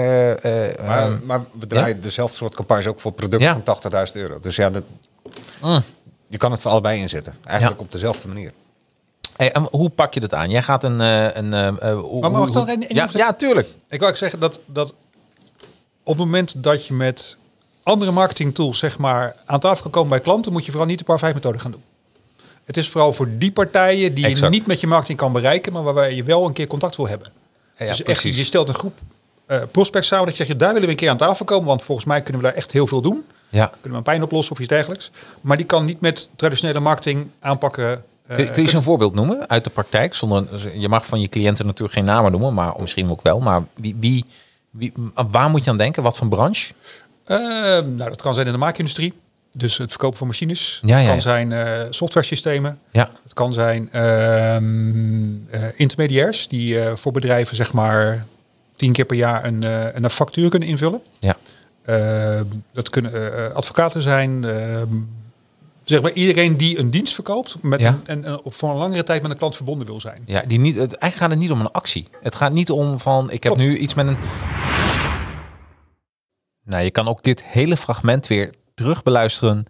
[0.86, 3.52] Maar, ehm, maar we draaien dezelfde soort campagnes ook voor producten Ja.
[3.52, 4.40] van 80.000 euro.
[4.40, 4.82] Dus ja, dat,
[5.62, 5.82] Mm.
[6.26, 7.34] je kan het voor allebei inzetten.
[7.44, 8.52] Eigenlijk op dezelfde manier.
[9.36, 10.50] hey, en hoe pak je dat aan?
[10.50, 11.00] Jij gaat een.
[11.00, 13.68] een hoe- Maar mag ik dan ja, ja, tuurlijk.
[13.88, 14.94] Ik wou ook zeggen dat, dat
[16.02, 17.36] op het moment dat je met
[17.82, 20.98] andere marketing tools zeg maar, aan tafel kan komen bij klanten, moet je vooral niet
[20.98, 21.82] de par 5 methode gaan doen.
[22.64, 25.82] Het is vooral voor die partijen die je niet met je marketing kan bereiken, maar
[25.82, 27.28] waarbij je wel een keer contact wil hebben.
[27.78, 28.38] Ja, dus echt, precies.
[28.38, 28.98] je stelt een groep
[29.46, 31.82] eh, prospects samen dat je zegt, daar willen we een keer aan tafel komen, want
[31.82, 33.24] volgens mij kunnen we daar echt heel veel doen.
[33.48, 33.66] Ja.
[33.66, 35.10] Kunnen we een pijn oplossen of iets dergelijks.
[35.40, 38.04] Maar die kan niet met traditionele marketing aanpakken.
[38.26, 40.14] eh, Kun, kun je eens een voorbeeld noemen uit de praktijk?
[40.14, 43.40] Zonder, je mag van je cliënten natuurlijk geen namen noemen, maar misschien ook wel.
[43.40, 44.24] Maar wie, wie,
[44.70, 44.92] wie,
[45.30, 46.02] waar moet je aan denken?
[46.02, 46.72] Wat voor branche?
[47.24, 49.12] Eh, nou, dat kan zijn in de maakindustrie.
[49.56, 50.80] Dus het verkopen van machines.
[50.84, 51.20] Ja, het ja, kan ja.
[51.20, 52.78] zijn eh software systemen.
[52.90, 53.10] Ja.
[53.22, 58.26] Het kan zijn ehm, eh, intermediairs die eh, voor bedrijven zeg maar
[58.76, 59.62] tien keer per jaar een,
[60.04, 61.02] een factuur kunnen invullen.
[61.18, 61.36] Ja.
[61.82, 62.40] Eh,
[62.72, 64.44] dat kunnen advocaten zijn.
[64.44, 64.94] ehm,
[65.82, 67.88] zeg maar iedereen die een dienst verkoopt met Ja.
[67.88, 70.22] een, en, en voor een langere tijd met een klant verbonden wil zijn.
[70.26, 72.08] Ja, die niet, het, eigenlijk gaat het niet om een actie.
[72.22, 73.68] Het gaat niet om van, ik heb Klopt.
[73.68, 74.16] nu iets met een...
[76.64, 79.64] Nou, je kan ook dit hele fragment weer terug beluisteren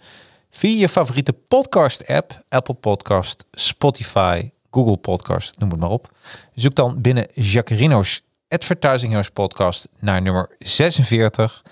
[0.50, 2.44] via je favoriete podcast app.
[2.48, 6.10] Apple Podcast, Spotify, Google Podcast, noem het maar op.
[6.54, 11.62] Zoek dan binnen Jacarino's Advertising Heroes podcast naar nummer 46.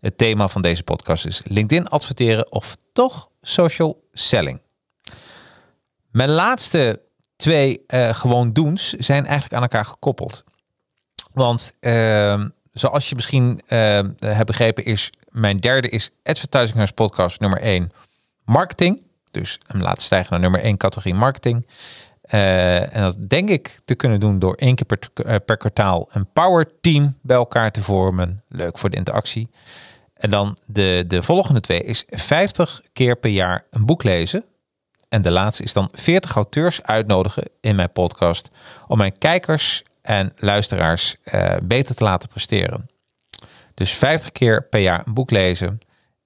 [0.00, 4.62] Het thema van deze podcast is LinkedIn adverteren of toch social selling.
[6.10, 7.00] Mijn laatste
[7.36, 10.44] twee eh, gewoon doens zijn eigenlijk aan elkaar gekoppeld.
[11.32, 17.60] Want ehm, zoals je misschien ehm, hebt begrepen, is mijn derde is Advertising podcast nummer
[17.60, 17.92] 1
[18.44, 19.02] marketing.
[19.30, 21.66] Dus hem laten stijgen naar nummer 1 categorie marketing.
[22.22, 26.08] Eh, en dat denk ik te kunnen doen door één keer per, eh, per kwartaal
[26.10, 28.42] een power team bij elkaar te vormen.
[28.48, 29.50] Leuk voor de interactie.
[30.14, 34.44] En dan de, de volgende twee is 50 keer per jaar een boek lezen.
[35.08, 38.50] En de laatste is dan 40 auteurs uitnodigen in mijn podcast
[38.86, 42.90] om mijn kijkers en luisteraars eh, beter te laten presteren.
[43.74, 45.80] Dus 50 keer per jaar een boek lezen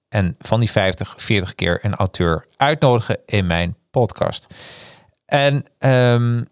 [0.09, 4.47] en van die 50, 40 keer een auteur uitnodigen in mijn podcast.
[5.25, 6.43] En ehm,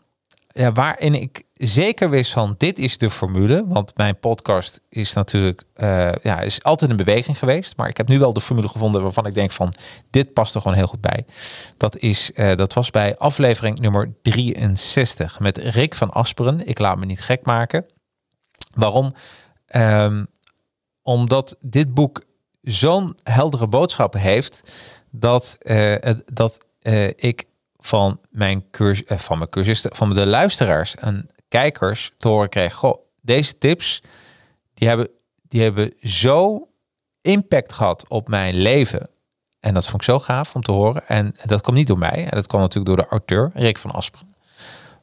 [0.48, 5.64] ja, waarin ik zeker wist van dit is de formule, want mijn podcast is natuurlijk
[5.74, 9.04] eh, ja, is altijd een beweging geweest, maar ik heb nu wel de formule gevonden
[9.04, 9.74] waarvan ik denk van
[10.10, 11.26] dit past er gewoon heel goed bij.
[11.78, 16.68] Dat is eh, dat was bij aflevering nummer 63 met Rick van Asperen.
[16.68, 17.86] Ik laat me niet gek maken.
[18.74, 19.14] Waarom?
[19.66, 20.24] Ehm,
[21.02, 22.24] omdat dit boek
[22.62, 24.62] zo'n heldere boodschap heeft
[25.12, 25.96] dat, eh,
[26.26, 26.66] dat
[27.16, 27.46] ik
[27.78, 32.98] van mijn, cursus, van mijn cursisten, van de luisteraars en kijkers te horen kreeg, goh,
[33.22, 34.02] deze tips,
[34.74, 35.10] die hebben,
[35.48, 36.70] die hebben zo
[37.22, 39.10] impact gehad op mijn leven.
[39.60, 41.08] En dat vond ik zo gaaf om te horen.
[41.08, 42.26] En dat kwam niet door mij.
[42.26, 44.28] En dat kwam natuurlijk door de auteur, Rick van Asperen.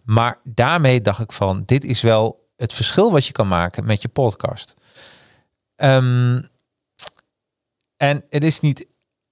[0.02, 4.02] Maar daarmee dacht ik van, dit is wel het verschil wat je kan maken met
[4.02, 4.74] je podcast.
[5.76, 6.42] Ehm,
[7.96, 8.86] en het is niet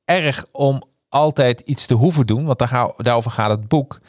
[0.05, 4.01] erg om altijd iets te hoeven doen, want daar daarover gaat het boek.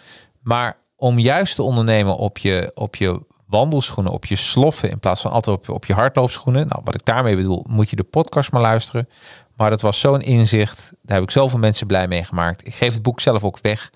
[0.42, 5.22] Maar om juist te ondernemen op je, op je wandelschoenen, op je sloffen, in plaats
[5.22, 6.68] van altijd op, op je hardloopschoenen.
[6.68, 9.10] Nou, wat ik daarmee bedoel, moet je de podcast maar luisteren.
[9.56, 10.92] Maar dat was zo'n inzicht.
[11.02, 12.68] Daar heb ik zoveel mensen blij mee gemaakt.
[12.68, 13.92] Ik geef het boek zelf ook weg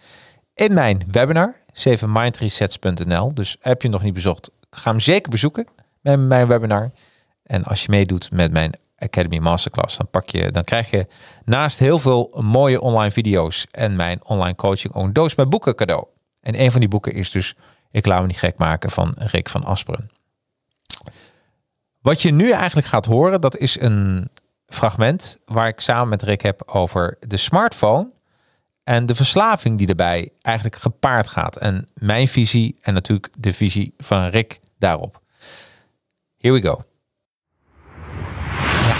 [0.53, 3.33] in mijn webinar, 7mindresets.nl.
[3.33, 5.67] Dus heb je nog niet bezocht, ga hem zeker bezoeken
[6.01, 6.91] met mijn webinar.
[7.43, 11.07] En als je meedoet met mijn Academy Masterclass, dan, pak je, dan krijg je
[11.45, 15.75] naast heel veel mooie online video's en mijn online coaching ook een doos met boeken
[15.75, 16.05] cadeau.
[16.43, 17.55] En een van die boeken is dus
[17.91, 20.09] Ik laat me niet gek maken van Rick van Asperen.
[22.01, 24.29] Wat je nu eigenlijk gaat horen, dat is een
[24.67, 28.11] fragment waar ik samen met Rick heb over de smartphone
[28.83, 31.57] en de verslaving die erbij eigenlijk gepaard gaat.
[31.57, 35.21] En mijn visie en natuurlijk de visie van Rick daarop.
[36.37, 36.81] Here we go.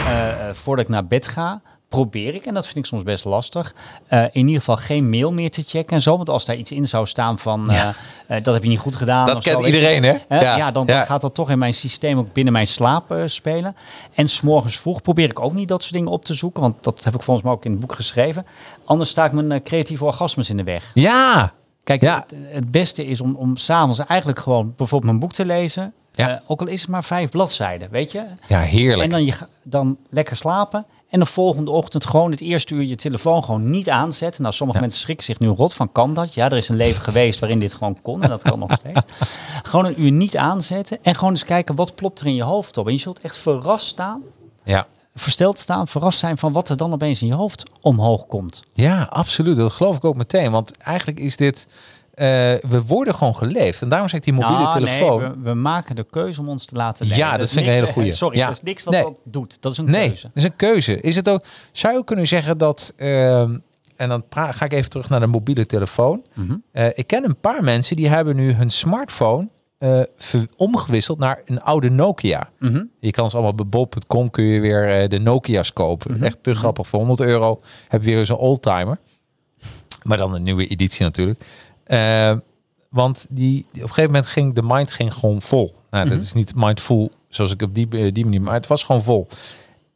[0.05, 1.61] Eh, eh, voordat ik naar bed ga,
[1.93, 3.73] probeer ik, en dat vind ik soms best lastig,
[4.07, 6.15] eh, in ieder geval geen mail meer te checken en zo.
[6.15, 7.87] Want als daar iets in zou staan van, eh,
[8.27, 9.25] eh, dat heb je niet goed gedaan.
[9.25, 10.17] Dat kent zo, iedereen, hè?
[10.29, 11.03] Ja, ja, dan, ja.
[11.03, 13.75] gaat dat toch in mijn systeem ook binnen mijn slaap spelen.
[14.13, 17.03] En s'morgens vroeg probeer ik ook niet dat soort dingen op te zoeken, want dat
[17.03, 18.45] heb ik volgens mij ook in het boek geschreven.
[18.85, 20.91] Anders sta ik mijn creatieve orgasmes in de weg.
[20.93, 25.45] Ja, Kijk, het, het beste is om, om s'avonds eigenlijk gewoon bijvoorbeeld mijn boek te
[25.45, 25.93] lezen.
[26.11, 26.41] Ja.
[26.45, 28.23] Ook al is het maar vijf bladzijden, weet je.
[28.47, 29.03] ja heerlijk.
[29.03, 29.33] En dan, je,
[29.63, 30.85] dan lekker slapen.
[31.13, 34.41] En de volgende ochtend gewoon het eerste uur je telefoon gewoon niet aanzetten.
[34.41, 34.83] Nou, sommige Ja.
[34.85, 36.33] mensen schrikken zich nu rot van, kan dat?
[36.33, 39.01] Ja, er is een leven geweest waarin dit gewoon kon en dat kan nog steeds.
[39.69, 42.77] Gewoon een uur niet aanzetten en gewoon eens kijken wat plopt er in je hoofd
[42.77, 42.87] op.
[42.87, 44.21] En je zult echt verrast staan,
[44.63, 44.87] Ja.
[45.15, 48.63] versteld staan, verrast zijn van wat er dan opeens in je hoofd omhoog komt.
[48.73, 49.57] ja, absoluut.
[49.57, 50.51] Dat geloof ik ook meteen.
[50.51, 51.67] Want eigenlijk is dit...
[52.13, 52.25] eh,
[52.69, 53.81] we worden gewoon geleefd.
[53.81, 55.21] En daarom zeg ik die mobiele Nou, telefoon...
[55.21, 57.17] Nee, we, we maken de keuze om ons te laten leven.
[57.23, 58.11] Ja, dat vind ik een hele goeie.
[58.11, 58.45] Sorry, Ja.
[58.45, 59.03] dat is niks wat Nee.
[59.03, 59.57] dat doet.
[59.61, 60.21] Dat is een Nee, keuze.
[60.27, 61.01] dat is een keuze.
[61.01, 63.57] Is het ook, zou je ook kunnen zeggen dat, ehm,
[63.95, 66.25] en dan ga ik even terug naar de mobiele telefoon.
[66.33, 66.55] Mhm.
[66.71, 69.47] Eh, ik ken een paar mensen die hebben nu hun smartphone
[70.17, 72.49] ver- omgewisseld naar een oude Nokia.
[72.59, 72.83] Mhm.
[72.99, 76.11] Je kan ze allemaal bij bol.com kun je weer de Nokia's kopen.
[76.13, 76.23] Mhm.
[76.23, 76.87] Echt te grappig.
[76.87, 78.97] Voor 100 euro heb je weer zo'n oldtimer.
[80.03, 81.45] Maar dan een nieuwe editie natuurlijk.
[81.83, 82.37] Eh,
[82.89, 85.75] want die, op een gegeven moment ging de mind ging gewoon vol.
[85.89, 86.13] Nou, Mhm.
[86.13, 89.03] dat is niet mindful zoals ik op die, eh, die manier, maar het was gewoon
[89.03, 89.27] vol.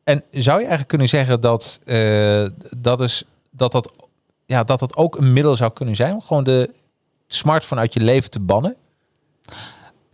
[0.04, 2.46] En zou je eigenlijk kunnen zeggen dat eh,
[2.78, 3.92] dat is dat dat
[4.46, 6.74] ja dat dat ook een middel zou kunnen zijn om gewoon de
[7.28, 8.76] smartphone uit je leven te bannen?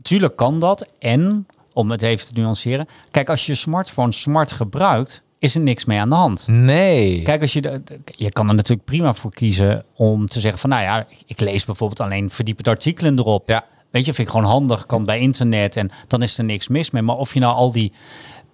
[0.02, 0.94] Tuurlijk kan dat.
[1.00, 2.88] En, om het even te nuanceren.
[3.12, 6.48] Kijk, als je je smartphone smart gebruikt, is er niks mee aan de hand.
[6.48, 7.22] Nee.
[7.22, 10.70] Kijk, als je, de, je kan er natuurlijk prima voor kiezen om te zeggen van,
[10.70, 13.50] nou ja, ik, lees bijvoorbeeld alleen verdiepende artikelen erop.
[13.50, 13.66] Ja.
[13.92, 16.92] Weet je, vind ik gewoon handig, kan bij internet en dan is er niks mis
[16.92, 17.02] mee.
[17.02, 17.92] Maar of je nou al die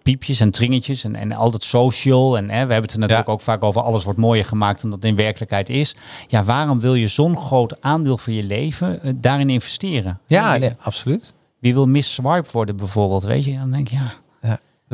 [0.04, 3.28] piepjes en tringetjes en, en al dat social en hè, we hebben het er natuurlijk
[3.28, 3.34] Ja.
[3.34, 5.96] ook vaak over, alles wordt mooier gemaakt dan dat in werkelijkheid is.
[6.28, 10.20] Ja, waarom wil je zo'n groot aandeel van je leven eh, daarin investeren?
[10.28, 11.34] Ja, nee, absoluut.
[11.60, 13.58] Wie wil misswipe worden bijvoorbeeld, weet je?
[13.58, 14.14] Dan denk je, ja,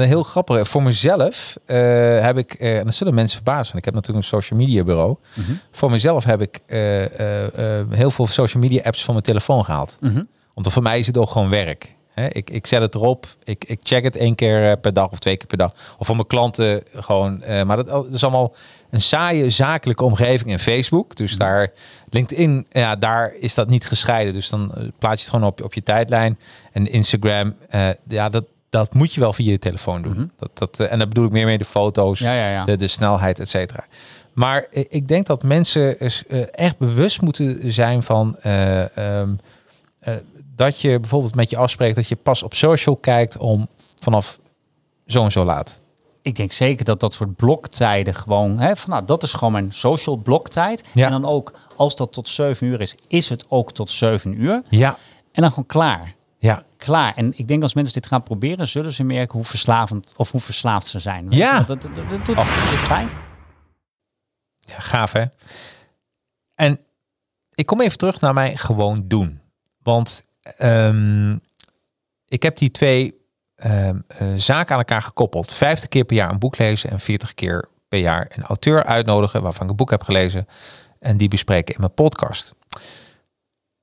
[0.04, 0.68] Heel grappig.
[0.68, 1.78] Voor mezelf eh,
[2.22, 5.16] heb ik, eh, en dat zullen mensen verbazen, ik heb natuurlijk een social media bureau.
[5.34, 5.52] Mhm.
[5.72, 6.80] Voor mezelf heb ik eh,
[7.90, 9.98] heel veel social media apps van mijn telefoon gehaald.
[10.00, 10.24] Mhm.
[10.54, 11.94] Want voor mij is het ook gewoon werk.
[12.30, 13.28] Ik, ik zet het erop.
[13.44, 15.74] Ik, ik check het één keer per dag of twee keer per dag.
[15.98, 17.44] Of van mijn klanten gewoon.
[17.66, 18.56] maar dat, dat is allemaal
[18.90, 21.16] een saaie zakelijke omgeving in Facebook.
[21.16, 21.72] Dus daar,
[22.10, 24.34] LinkedIn, ja, daar is dat niet gescheiden.
[24.34, 26.40] Dus dan plaats je het gewoon op, op je tijdlijn.
[26.72, 27.56] En Instagram,
[28.08, 30.32] ja, dat, dat moet je wel via je telefoon doen.
[30.38, 32.64] dat, dat, eh, en dat bedoel ik meer mee de foto's, Ja, ja, ja.
[32.64, 33.86] De, de snelheid, et cetera.
[34.36, 39.30] Maar ik denk dat mensen eh, echt bewust moeten zijn van eh, ehm,
[40.00, 40.14] eh,
[40.56, 43.68] dat je bijvoorbeeld met je afspreekt dat je pas op social kijkt om
[44.00, 44.40] vanaf
[45.08, 45.80] zo en zo laat.
[46.22, 49.72] Ik denk zeker dat dat soort bloktijden gewoon, hè, van nou, dat is gewoon mijn
[49.72, 50.84] social bloktijd.
[50.94, 51.06] Ja.
[51.06, 54.62] En dan ook, als dat tot 7 uur is, is het ook tot 7 uur.
[54.70, 54.98] Ja.
[55.32, 56.16] En dan gewoon klaar.
[56.46, 56.64] Ja.
[56.78, 57.16] Klaar.
[57.16, 60.42] En ik denk als mensen dit gaan proberen, zullen ze merken hoe verslavend of hoe
[60.42, 61.30] verslaafd ze zijn.
[61.30, 61.62] Weet Ja.
[61.62, 63.10] Dat, dat, dat, dat doet pijn.
[64.60, 65.26] Ja, gaaf hè?
[66.56, 66.80] En
[67.54, 69.42] ik kom even terug naar mijn gewoon doen.
[69.84, 70.26] Want
[70.58, 71.38] ehm,
[72.28, 73.16] ik heb die twee
[73.56, 75.54] ehm, eh, zaken aan elkaar gekoppeld.
[75.54, 79.42] 50 keer per jaar een boek lezen en 40 keer per jaar een auteur uitnodigen
[79.42, 80.48] waarvan ik een boek heb gelezen.
[81.00, 82.54] En die bespreken in mijn podcast.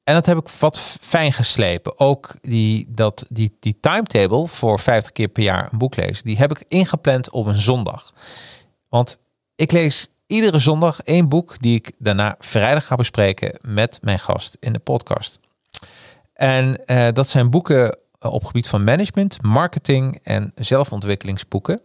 [0.04, 1.98] En dat heb ik wat fijn geslepen.
[1.98, 6.36] Ook die, dat, die, die timetable voor 50 keer per jaar een boek lezen, die
[6.36, 8.12] heb ik ingepland op een zondag.
[8.88, 9.20] Want
[9.56, 14.56] ik lees iedere zondag één boek die ik daarna vrijdag ga bespreken met mijn gast
[14.60, 15.40] in de podcast.
[16.32, 21.80] En eh, dat zijn boeken eh, op gebied van management, marketing en zelfontwikkelingsboeken.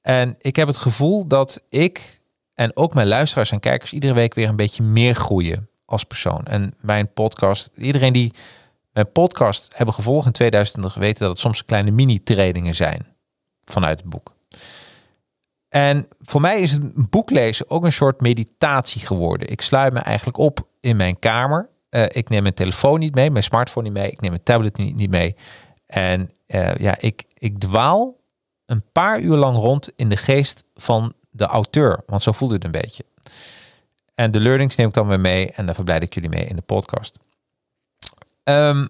[0.00, 2.20] En ik heb het gevoel dat ik
[2.54, 6.44] en ook mijn luisteraars en kijkers iedere week weer een beetje meer groeien als persoon.
[6.44, 8.32] En mijn podcast, iedereen die
[8.92, 13.06] mijn podcast hebben gevolgd in 2020 weten dat het soms kleine mini-trainingen zijn
[13.64, 14.34] vanuit het boek.
[15.68, 19.50] En voor mij is het boek lezen ook een soort meditatie geworden.
[19.50, 21.68] Ik sluit me eigenlijk op in mijn kamer.
[21.88, 24.76] Eh, ik neem mijn telefoon niet mee, mijn smartphone niet mee, ik neem mijn tablet
[24.76, 25.36] niet, niet mee.
[25.86, 28.16] En eh, ja, ik, ik dwaal
[28.64, 32.02] een paar uur lang rond in de geest van de auteur.
[32.06, 33.04] Want zo voelde het een beetje.
[34.22, 36.56] En de learnings neem ik dan weer mee en daar verblijd ik jullie mee in
[36.56, 37.18] de podcast.
[38.42, 38.86] Ehm,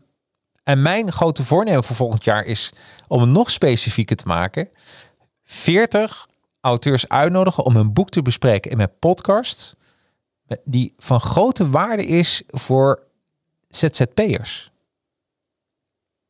[0.62, 2.72] en mijn grote voornemen voor volgend jaar is
[3.08, 4.68] om het nog specifieker te maken.
[5.44, 6.28] 40
[6.60, 9.76] auteurs uitnodigen om een boek te bespreken in mijn podcast.
[10.64, 13.02] Die van grote waarde is voor
[13.68, 14.70] ZZP'ers.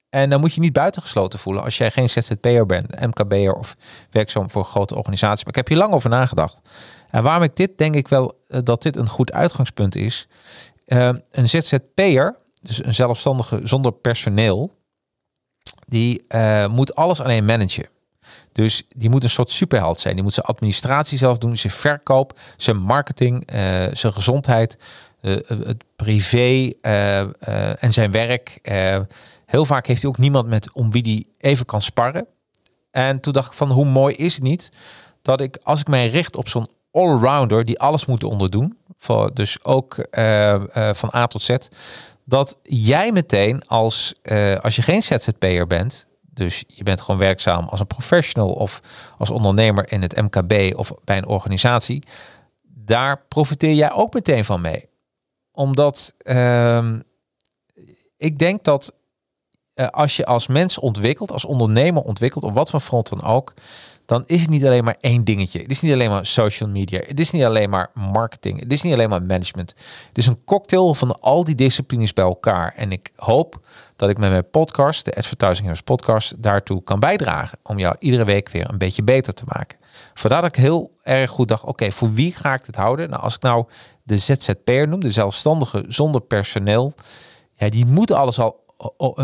[0.08, 3.76] En dan moet je niet buitengesloten voelen als jij geen ZZP'er bent, MKB'er of
[4.10, 5.44] werkzaam voor grote organisatie.
[5.44, 6.60] Maar ik heb hier lang over nagedacht.
[7.12, 10.28] En waarom ik dit denk ik wel eh, dat dit een goed uitgangspunt is.
[10.84, 14.72] Eh, een ZZP'er, dus een zelfstandige zonder personeel,
[15.86, 17.88] die eh, moet alles alleen managen.
[18.52, 20.14] Dus die moet een soort superheld zijn.
[20.14, 24.78] Die moet zijn administratie zelf doen, zijn verkoop, zijn marketing, eh, zijn gezondheid,
[25.20, 26.72] het privé
[27.78, 28.58] en zijn werk.
[29.46, 32.26] Heel vaak heeft hij ook niemand met om wie die even kan sparren.
[32.90, 34.72] En toen dacht ik van hoe mooi is het niet
[35.22, 38.78] dat ik als ik mij richt op zo'n allrounder die alles moet onderdoen,
[39.32, 41.56] dus ook eh, eh, van A tot Z,
[42.24, 47.68] dat jij meteen als eh, als je geen ZZP'er bent, dus je bent gewoon werkzaam
[47.68, 48.80] als een professional of
[49.18, 52.02] als ondernemer in het MKB of bij een organisatie,
[52.62, 54.88] daar profiteer jij ook meteen van mee.
[55.52, 57.00] Omdat ehm,
[58.16, 58.94] ik denk dat
[59.90, 63.54] als je als mens ontwikkelt, als ondernemer ontwikkelt, op wat voor front dan ook,
[64.06, 65.60] dan is het niet alleen maar één dingetje.
[65.60, 67.00] Het is niet alleen maar social media.
[67.06, 68.60] Het is niet alleen maar marketing.
[68.60, 69.74] Het is niet alleen maar management.
[70.08, 72.74] Het is een cocktail van al die disciplines bij elkaar.
[72.76, 73.60] En ik hoop
[73.96, 77.58] dat ik met mijn podcast, de Advertising Heroes podcast, daartoe kan bijdragen.
[77.62, 79.78] Om jou iedere week weer een beetje beter te maken.
[80.14, 83.10] Vandaar dat ik heel erg goed dacht, oké, voor wie ga ik dit houden?
[83.10, 83.64] Nou, als ik nou
[84.02, 86.94] de ZZP'er noem, de zelfstandige zonder personeel,
[87.54, 88.60] ja, die moeten alles al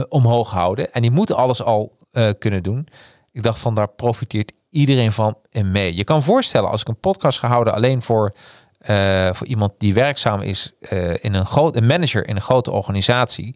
[0.08, 2.88] omhoog houden en die moeten alles al eh, kunnen doen.
[3.32, 5.96] Ik dacht van daar profiteert iedereen van en mee.
[5.96, 8.32] Je kan voorstellen als ik een podcast ga houden alleen voor,
[8.78, 13.54] eh, voor iemand die werkzaam is eh, in een grote manager in een grote organisatie,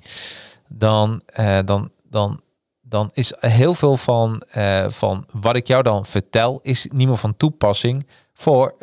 [0.69, 2.41] dan, eh, dan, dan,
[2.81, 4.43] dan is heel veel van,
[4.89, 8.75] van wat ik jou dan vertel, is niet meer van toepassing voor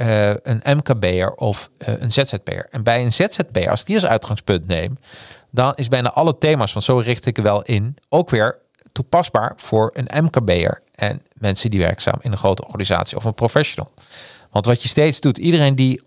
[0.43, 2.67] een MKB'er of een ZZP'er.
[2.69, 4.95] En bij een ZZP'er, als die als uitgangspunt neem,
[5.51, 8.59] dan is bijna alle thema's, van zo richt ik er wel in, ook weer
[8.99, 13.93] toepasbaar voor een MKB'er en mensen die werkzaam in een grote organisatie of een professional.
[14.51, 16.01] Want wat je steeds doet, iedereen die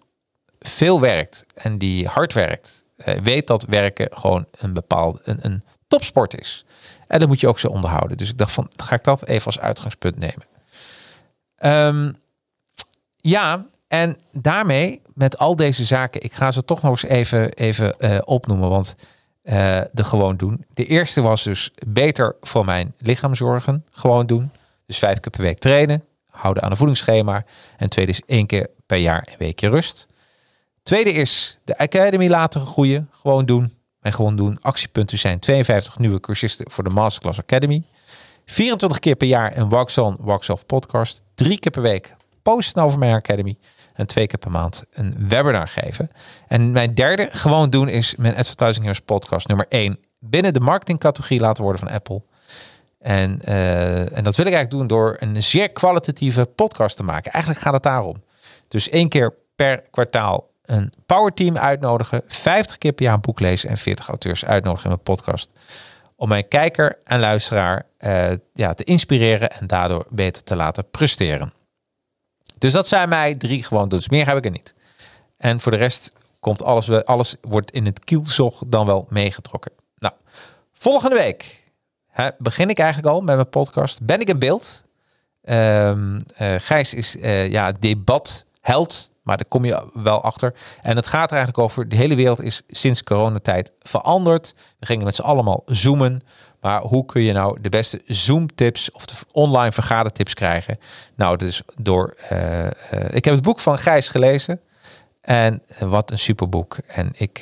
[0.59, 5.63] veel werkt en die hard werkt, eh, weet dat werken gewoon een bepaalde een, een
[5.89, 6.65] topsport is.
[7.07, 8.17] En dat moet je ook zo onderhouden.
[8.17, 10.47] Dus ik dacht van, ga ik dat even als uitgangspunt nemen.
[11.57, 12.13] Ehm,
[13.17, 17.99] ja, en daarmee, met al deze zaken, ik ga ze toch nog eens even, even
[17.99, 18.69] eh, opnoemen.
[18.69, 18.97] Want
[19.43, 20.65] eh, de gewoon doen.
[20.75, 23.85] De eerste was dus beter voor mijn lichaam zorgen.
[23.91, 24.51] Gewoon doen.
[24.87, 26.05] Dus vijf keer per week trainen.
[26.31, 27.45] Houden aan een voedingsschema.
[27.77, 30.07] En tweede is één keer per jaar een weekje rust.
[30.83, 33.09] Tweede is de Academy laten groeien.
[33.13, 33.77] Gewoon doen.
[34.01, 34.59] En gewoon doen.
[34.61, 37.83] Actiepunten zijn 52 nieuwe cursisten voor de Masterclass Academy.
[38.47, 41.23] 24 keer per jaar een Wax On, Wax Off podcast.
[41.35, 43.57] Drie keer per week posten over mijn Academy.
[43.95, 46.11] En twee keer per maand een webinar geven.
[46.49, 49.99] En mijn derde gewoon doen is mijn Advertising Heroes podcast nummer 1.
[50.19, 52.23] Binnen de marketingcategorie laten worden van Apple.
[52.99, 57.33] En, eh, en dat wil ik eigenlijk doen door een zeer kwalitatieve podcast te maken.
[57.33, 58.23] Eigenlijk gaat het daarom.
[58.69, 62.23] Dus één keer per kwartaal een powerteam uitnodigen.
[62.27, 65.51] 50 keer per jaar een boek lezen en 40 auteurs uitnodigen in mijn podcast.
[66.17, 71.53] Om mijn kijker en luisteraar eh, ja, te inspireren en daardoor beter te laten presteren.
[72.63, 74.03] Dus dat zijn mij drie gewoon doen.
[74.07, 74.75] Meer heb ik er niet.
[75.37, 79.73] En voor de rest komt alles, alles wordt in het kielzog dan wel meegetrokken.
[79.99, 80.15] Nou,
[80.73, 81.71] volgende week
[82.09, 84.03] hè, begin ik eigenlijk al met mijn podcast.
[84.03, 84.85] Ben ik in beeld?
[85.43, 85.95] Eh,
[86.59, 90.55] Gijs is eh, ja, debatheld, maar daar kom je wel achter.
[90.83, 94.55] En het gaat er eigenlijk over, de hele wereld is sinds coronatijd veranderd.
[94.79, 96.23] We gingen met z'n allemaal zoomen.
[96.63, 100.79] Maar hoe kun je nou de beste Zoom-tips of de online vergadertips krijgen?
[101.15, 102.15] Nou, dus door.
[102.29, 102.73] eh, eh,
[103.11, 104.61] ik heb het boek van Gijs gelezen.
[105.21, 106.77] En eh, wat een superboek.
[106.87, 107.39] En ik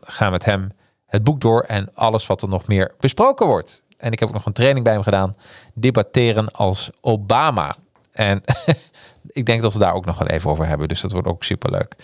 [0.00, 0.72] ga met hem
[1.06, 3.82] het boek door en alles wat er nog meer besproken wordt.
[3.96, 5.34] En ik heb ook nog een training bij hem gedaan.
[5.74, 7.74] Debatteren als Obama.
[8.12, 8.42] En
[9.26, 10.88] ik denk dat we daar ook nog wel even over hebben.
[10.88, 11.96] Dus dat wordt ook superleuk.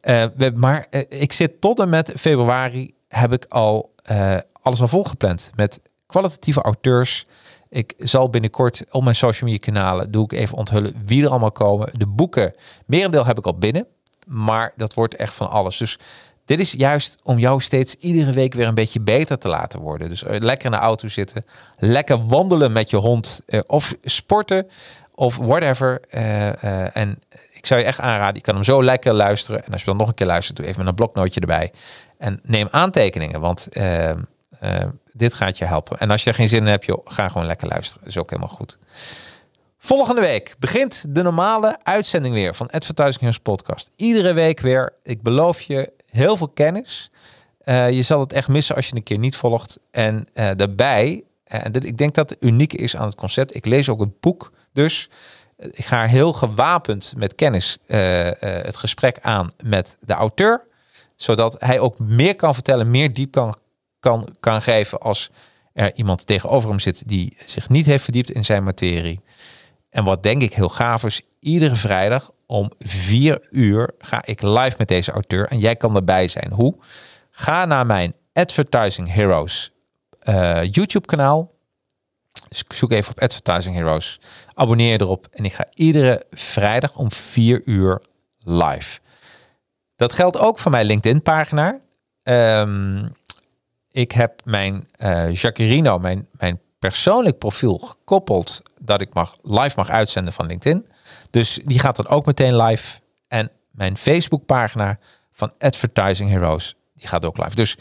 [0.00, 3.94] We, maar ik zit tot en met februari heb ik al
[4.62, 7.26] alles al volgepland met kwalitatieve auteurs.
[7.68, 11.52] Ik zal binnenkort op mijn social media kanalen doe ik even onthullen wie er allemaal
[11.52, 11.90] komen.
[11.98, 12.54] De boeken,
[12.86, 13.86] merendeel heb ik al binnen,
[14.26, 15.76] maar dat wordt echt van alles.
[15.76, 15.98] Dus
[16.44, 20.08] dit is juist om jou steeds iedere week weer een beetje beter te laten worden.
[20.08, 21.44] Dus eh, lekker in de auto zitten,
[21.76, 24.66] lekker wandelen met je hond eh, of sporten
[25.14, 26.00] of whatever.
[26.10, 27.18] Eh, en
[27.52, 29.64] ik zou je echt aanraden, je kan hem zo lekker luisteren.
[29.64, 31.72] En als je dan nog een keer luistert, doe even een bloknootje erbij.
[32.18, 34.10] En neem aantekeningen, want eh,
[34.62, 35.98] eh, dit gaat je helpen.
[35.98, 38.06] En als je er geen zin in hebt, joh, ga gewoon lekker luisteren.
[38.06, 38.78] Is ook helemaal goed.
[39.78, 43.90] Volgende week begint de normale uitzending weer van Advertising Heroes Podcast.
[43.96, 44.92] Iedere week weer.
[45.02, 47.10] Ik beloof je heel veel kennis.
[47.58, 49.78] Eh, je zal het echt missen als je een keer niet volgt.
[49.90, 53.54] En eh, daarbij, en dit- ik denk dat het uniek is aan het concept.
[53.54, 55.10] Ik lees ook het boek, dus
[55.56, 60.64] ik ga heel gewapend met kennis het gesprek aan met de auteur.
[61.16, 63.56] Zodat hij ook meer kan vertellen, meer diep kan,
[64.02, 65.30] kan, kan geven als
[65.72, 69.20] er iemand tegenover hem zit die zich niet heeft verdiept in zijn materie.
[69.90, 74.74] En wat denk ik heel gaaf is, iedere vrijdag om vier uur ga ik live
[74.78, 76.52] met deze auteur en jij kan erbij zijn.
[76.52, 76.76] Hoe?
[77.30, 79.72] Ga naar mijn Advertising Heroes
[80.18, 81.50] eh, YouTube kanaal.
[82.48, 84.20] Dus zoek even op Advertising Heroes.
[84.54, 88.02] Abonneer je erop en ik ga iedere vrijdag om vier uur
[88.38, 89.00] live.
[89.96, 91.80] Dat geldt ook voor mijn LinkedIn pagina.
[92.22, 93.08] Ehm,
[93.92, 94.88] ik heb mijn
[95.32, 100.86] Jacarino, mijn, mijn persoonlijk profiel gekoppeld dat ik mag, live mag uitzenden van LinkedIn.
[101.30, 103.00] Dus die gaat dan ook meteen live.
[103.28, 104.98] En mijn Facebook pagina
[105.32, 107.54] van Advertising Heroes, die gaat ook live.
[107.54, 107.76] Dus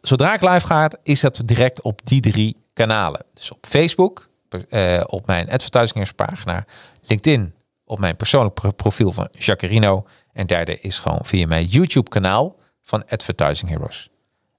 [0.00, 3.24] zodra ik live ga, is dat direct op die drie kanalen.
[3.34, 4.28] Dus op Facebook,
[4.68, 6.64] eh, op mijn Advertising Heroes pagina,
[7.02, 7.54] LinkedIn,
[7.84, 10.06] op mijn persoonlijk pro- profiel van Jacarino.
[10.32, 14.10] En derde is gewoon via mijn YouTube kanaal van Advertising Heroes.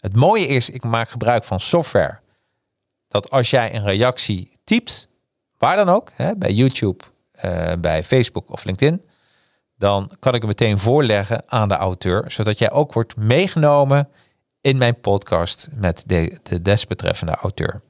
[0.04, 2.20] Het mooie is, ik maak gebruik van software.
[3.08, 5.08] Dat als jij een reactie typt,
[5.58, 9.04] waar dan ook, hè, bij YouTube, eh, bij Facebook of LinkedIn,
[9.78, 14.10] dan kan ik het meteen voorleggen aan de auteur, zodat jij ook wordt meegenomen
[14.62, 17.82] in mijn podcast met de, de desbetreffende auteur.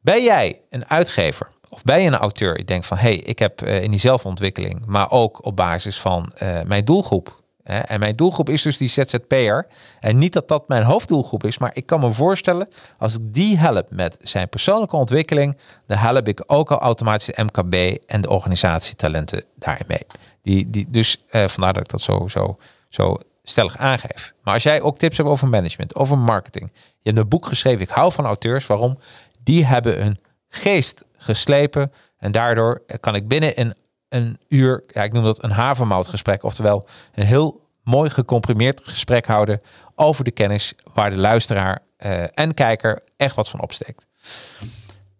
[0.00, 2.58] Ben jij een uitgever of ben je een auteur?
[2.58, 6.00] Ik denk van, hé, hey, ik heb eh, in die zelfontwikkeling, maar ook op basis
[6.00, 7.41] van eh, mijn doelgroep.
[7.62, 9.66] En mijn doelgroep is dus die ZZP'er.
[10.00, 13.58] En niet dat dat mijn hoofddoelgroep is, maar ik kan me voorstellen, als ik die
[13.58, 18.30] help met zijn persoonlijke ontwikkeling, dan help ik ook al automatisch de MKB en de
[18.30, 20.06] organisatietalenten daarin mee.
[20.42, 22.56] Die, die, dus eh, vandaar dat ik dat zo, zo,
[22.88, 24.32] zo stellig aangeef.
[24.42, 26.70] Maar als jij ook tips hebt over management, over marketing.
[26.74, 28.66] Je hebt een boek geschreven, ik hou van auteurs.
[28.66, 28.98] Waarom?
[29.44, 31.92] Die hebben een geest geslepen.
[32.18, 33.74] En daardoor kan ik binnen een,
[34.12, 36.42] een uur, ja, ik noem dat een havermoutgesprek.
[36.42, 39.62] Oftewel een heel mooi gecomprimeerd gesprek houden
[39.94, 44.06] over de kennis waar de luisteraar eh, en kijker echt wat van opsteekt.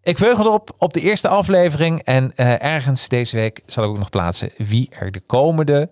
[0.02, 2.02] Ik me erop op de eerste aflevering.
[2.02, 5.90] En eh, ergens deze week zal ik ook nog plaatsen wie er de komende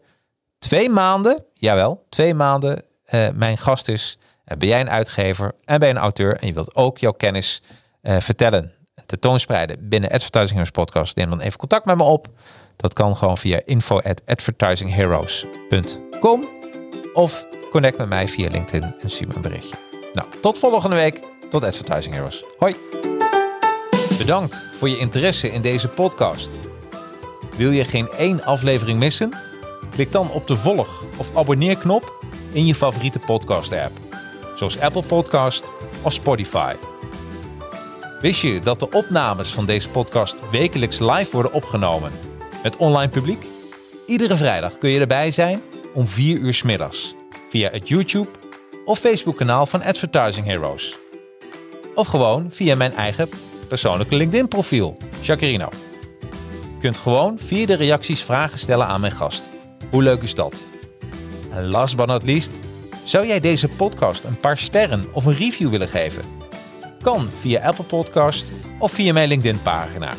[0.59, 4.19] twee maanden, jawel, twee maanden, eh, mijn gast is.
[4.45, 7.13] En ben jij een uitgever en ben je een auteur en je wilt ook jouw
[7.13, 7.63] kennis
[8.03, 12.29] vertellen, en tentoonspreiden binnen Advertising Podcast, neem dan even contact met me op.
[12.81, 16.49] Dat kan gewoon via info at advertisingheroes.com
[17.15, 19.77] of connect met mij via LinkedIn en stuur me een berichtje.
[20.13, 21.21] Nou, tot volgende week.
[21.51, 22.45] Tot Advertising Heroes.
[22.59, 22.77] Hoi.
[24.19, 26.59] Bedankt voor je interesse in deze podcast.
[27.57, 29.33] Wil je geen één aflevering missen?
[29.91, 33.93] Klik dan op de volg- of abonneerknop in je favoriete podcast-app,
[34.55, 35.65] zoals Apple Podcast
[36.03, 36.75] of Spotify.
[38.21, 42.13] Wist je dat de opnames van deze podcast wekelijks live worden opgenomen
[42.63, 43.45] met online publiek?
[44.07, 45.63] Iedere vrijdag kun je erbij zijn
[45.95, 47.15] om 4 uur 's middags
[47.49, 48.29] via het YouTube
[48.85, 50.97] of Facebook kanaal van Advertising Heroes.
[51.95, 53.29] Of gewoon via mijn eigen
[53.69, 55.69] persoonlijke LinkedIn profiel, Jacarino.
[56.21, 59.45] Je kunt gewoon via de reacties vragen stellen aan mijn gast.
[59.91, 60.65] Hoe leuk is dat?
[61.53, 62.51] En last but not least,
[63.05, 66.23] zou jij deze podcast een paar sterren of een review willen geven?
[67.03, 68.47] Kan via Apple Podcast
[68.79, 70.15] of via mijn LinkedIn pagina.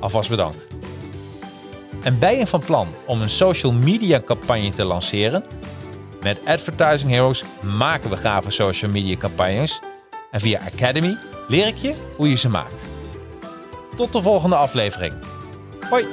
[0.00, 0.69] Alvast bedankt.
[2.02, 5.44] En ben je van plan om een social media campagne te lanceren?
[6.22, 9.80] Met Advertising Heroes maken we gave social media campagnes.
[10.30, 11.16] En via Academy
[11.48, 12.84] leer ik je hoe je ze maakt.
[13.96, 15.14] Tot de volgende aflevering.
[15.90, 16.06] Hoi!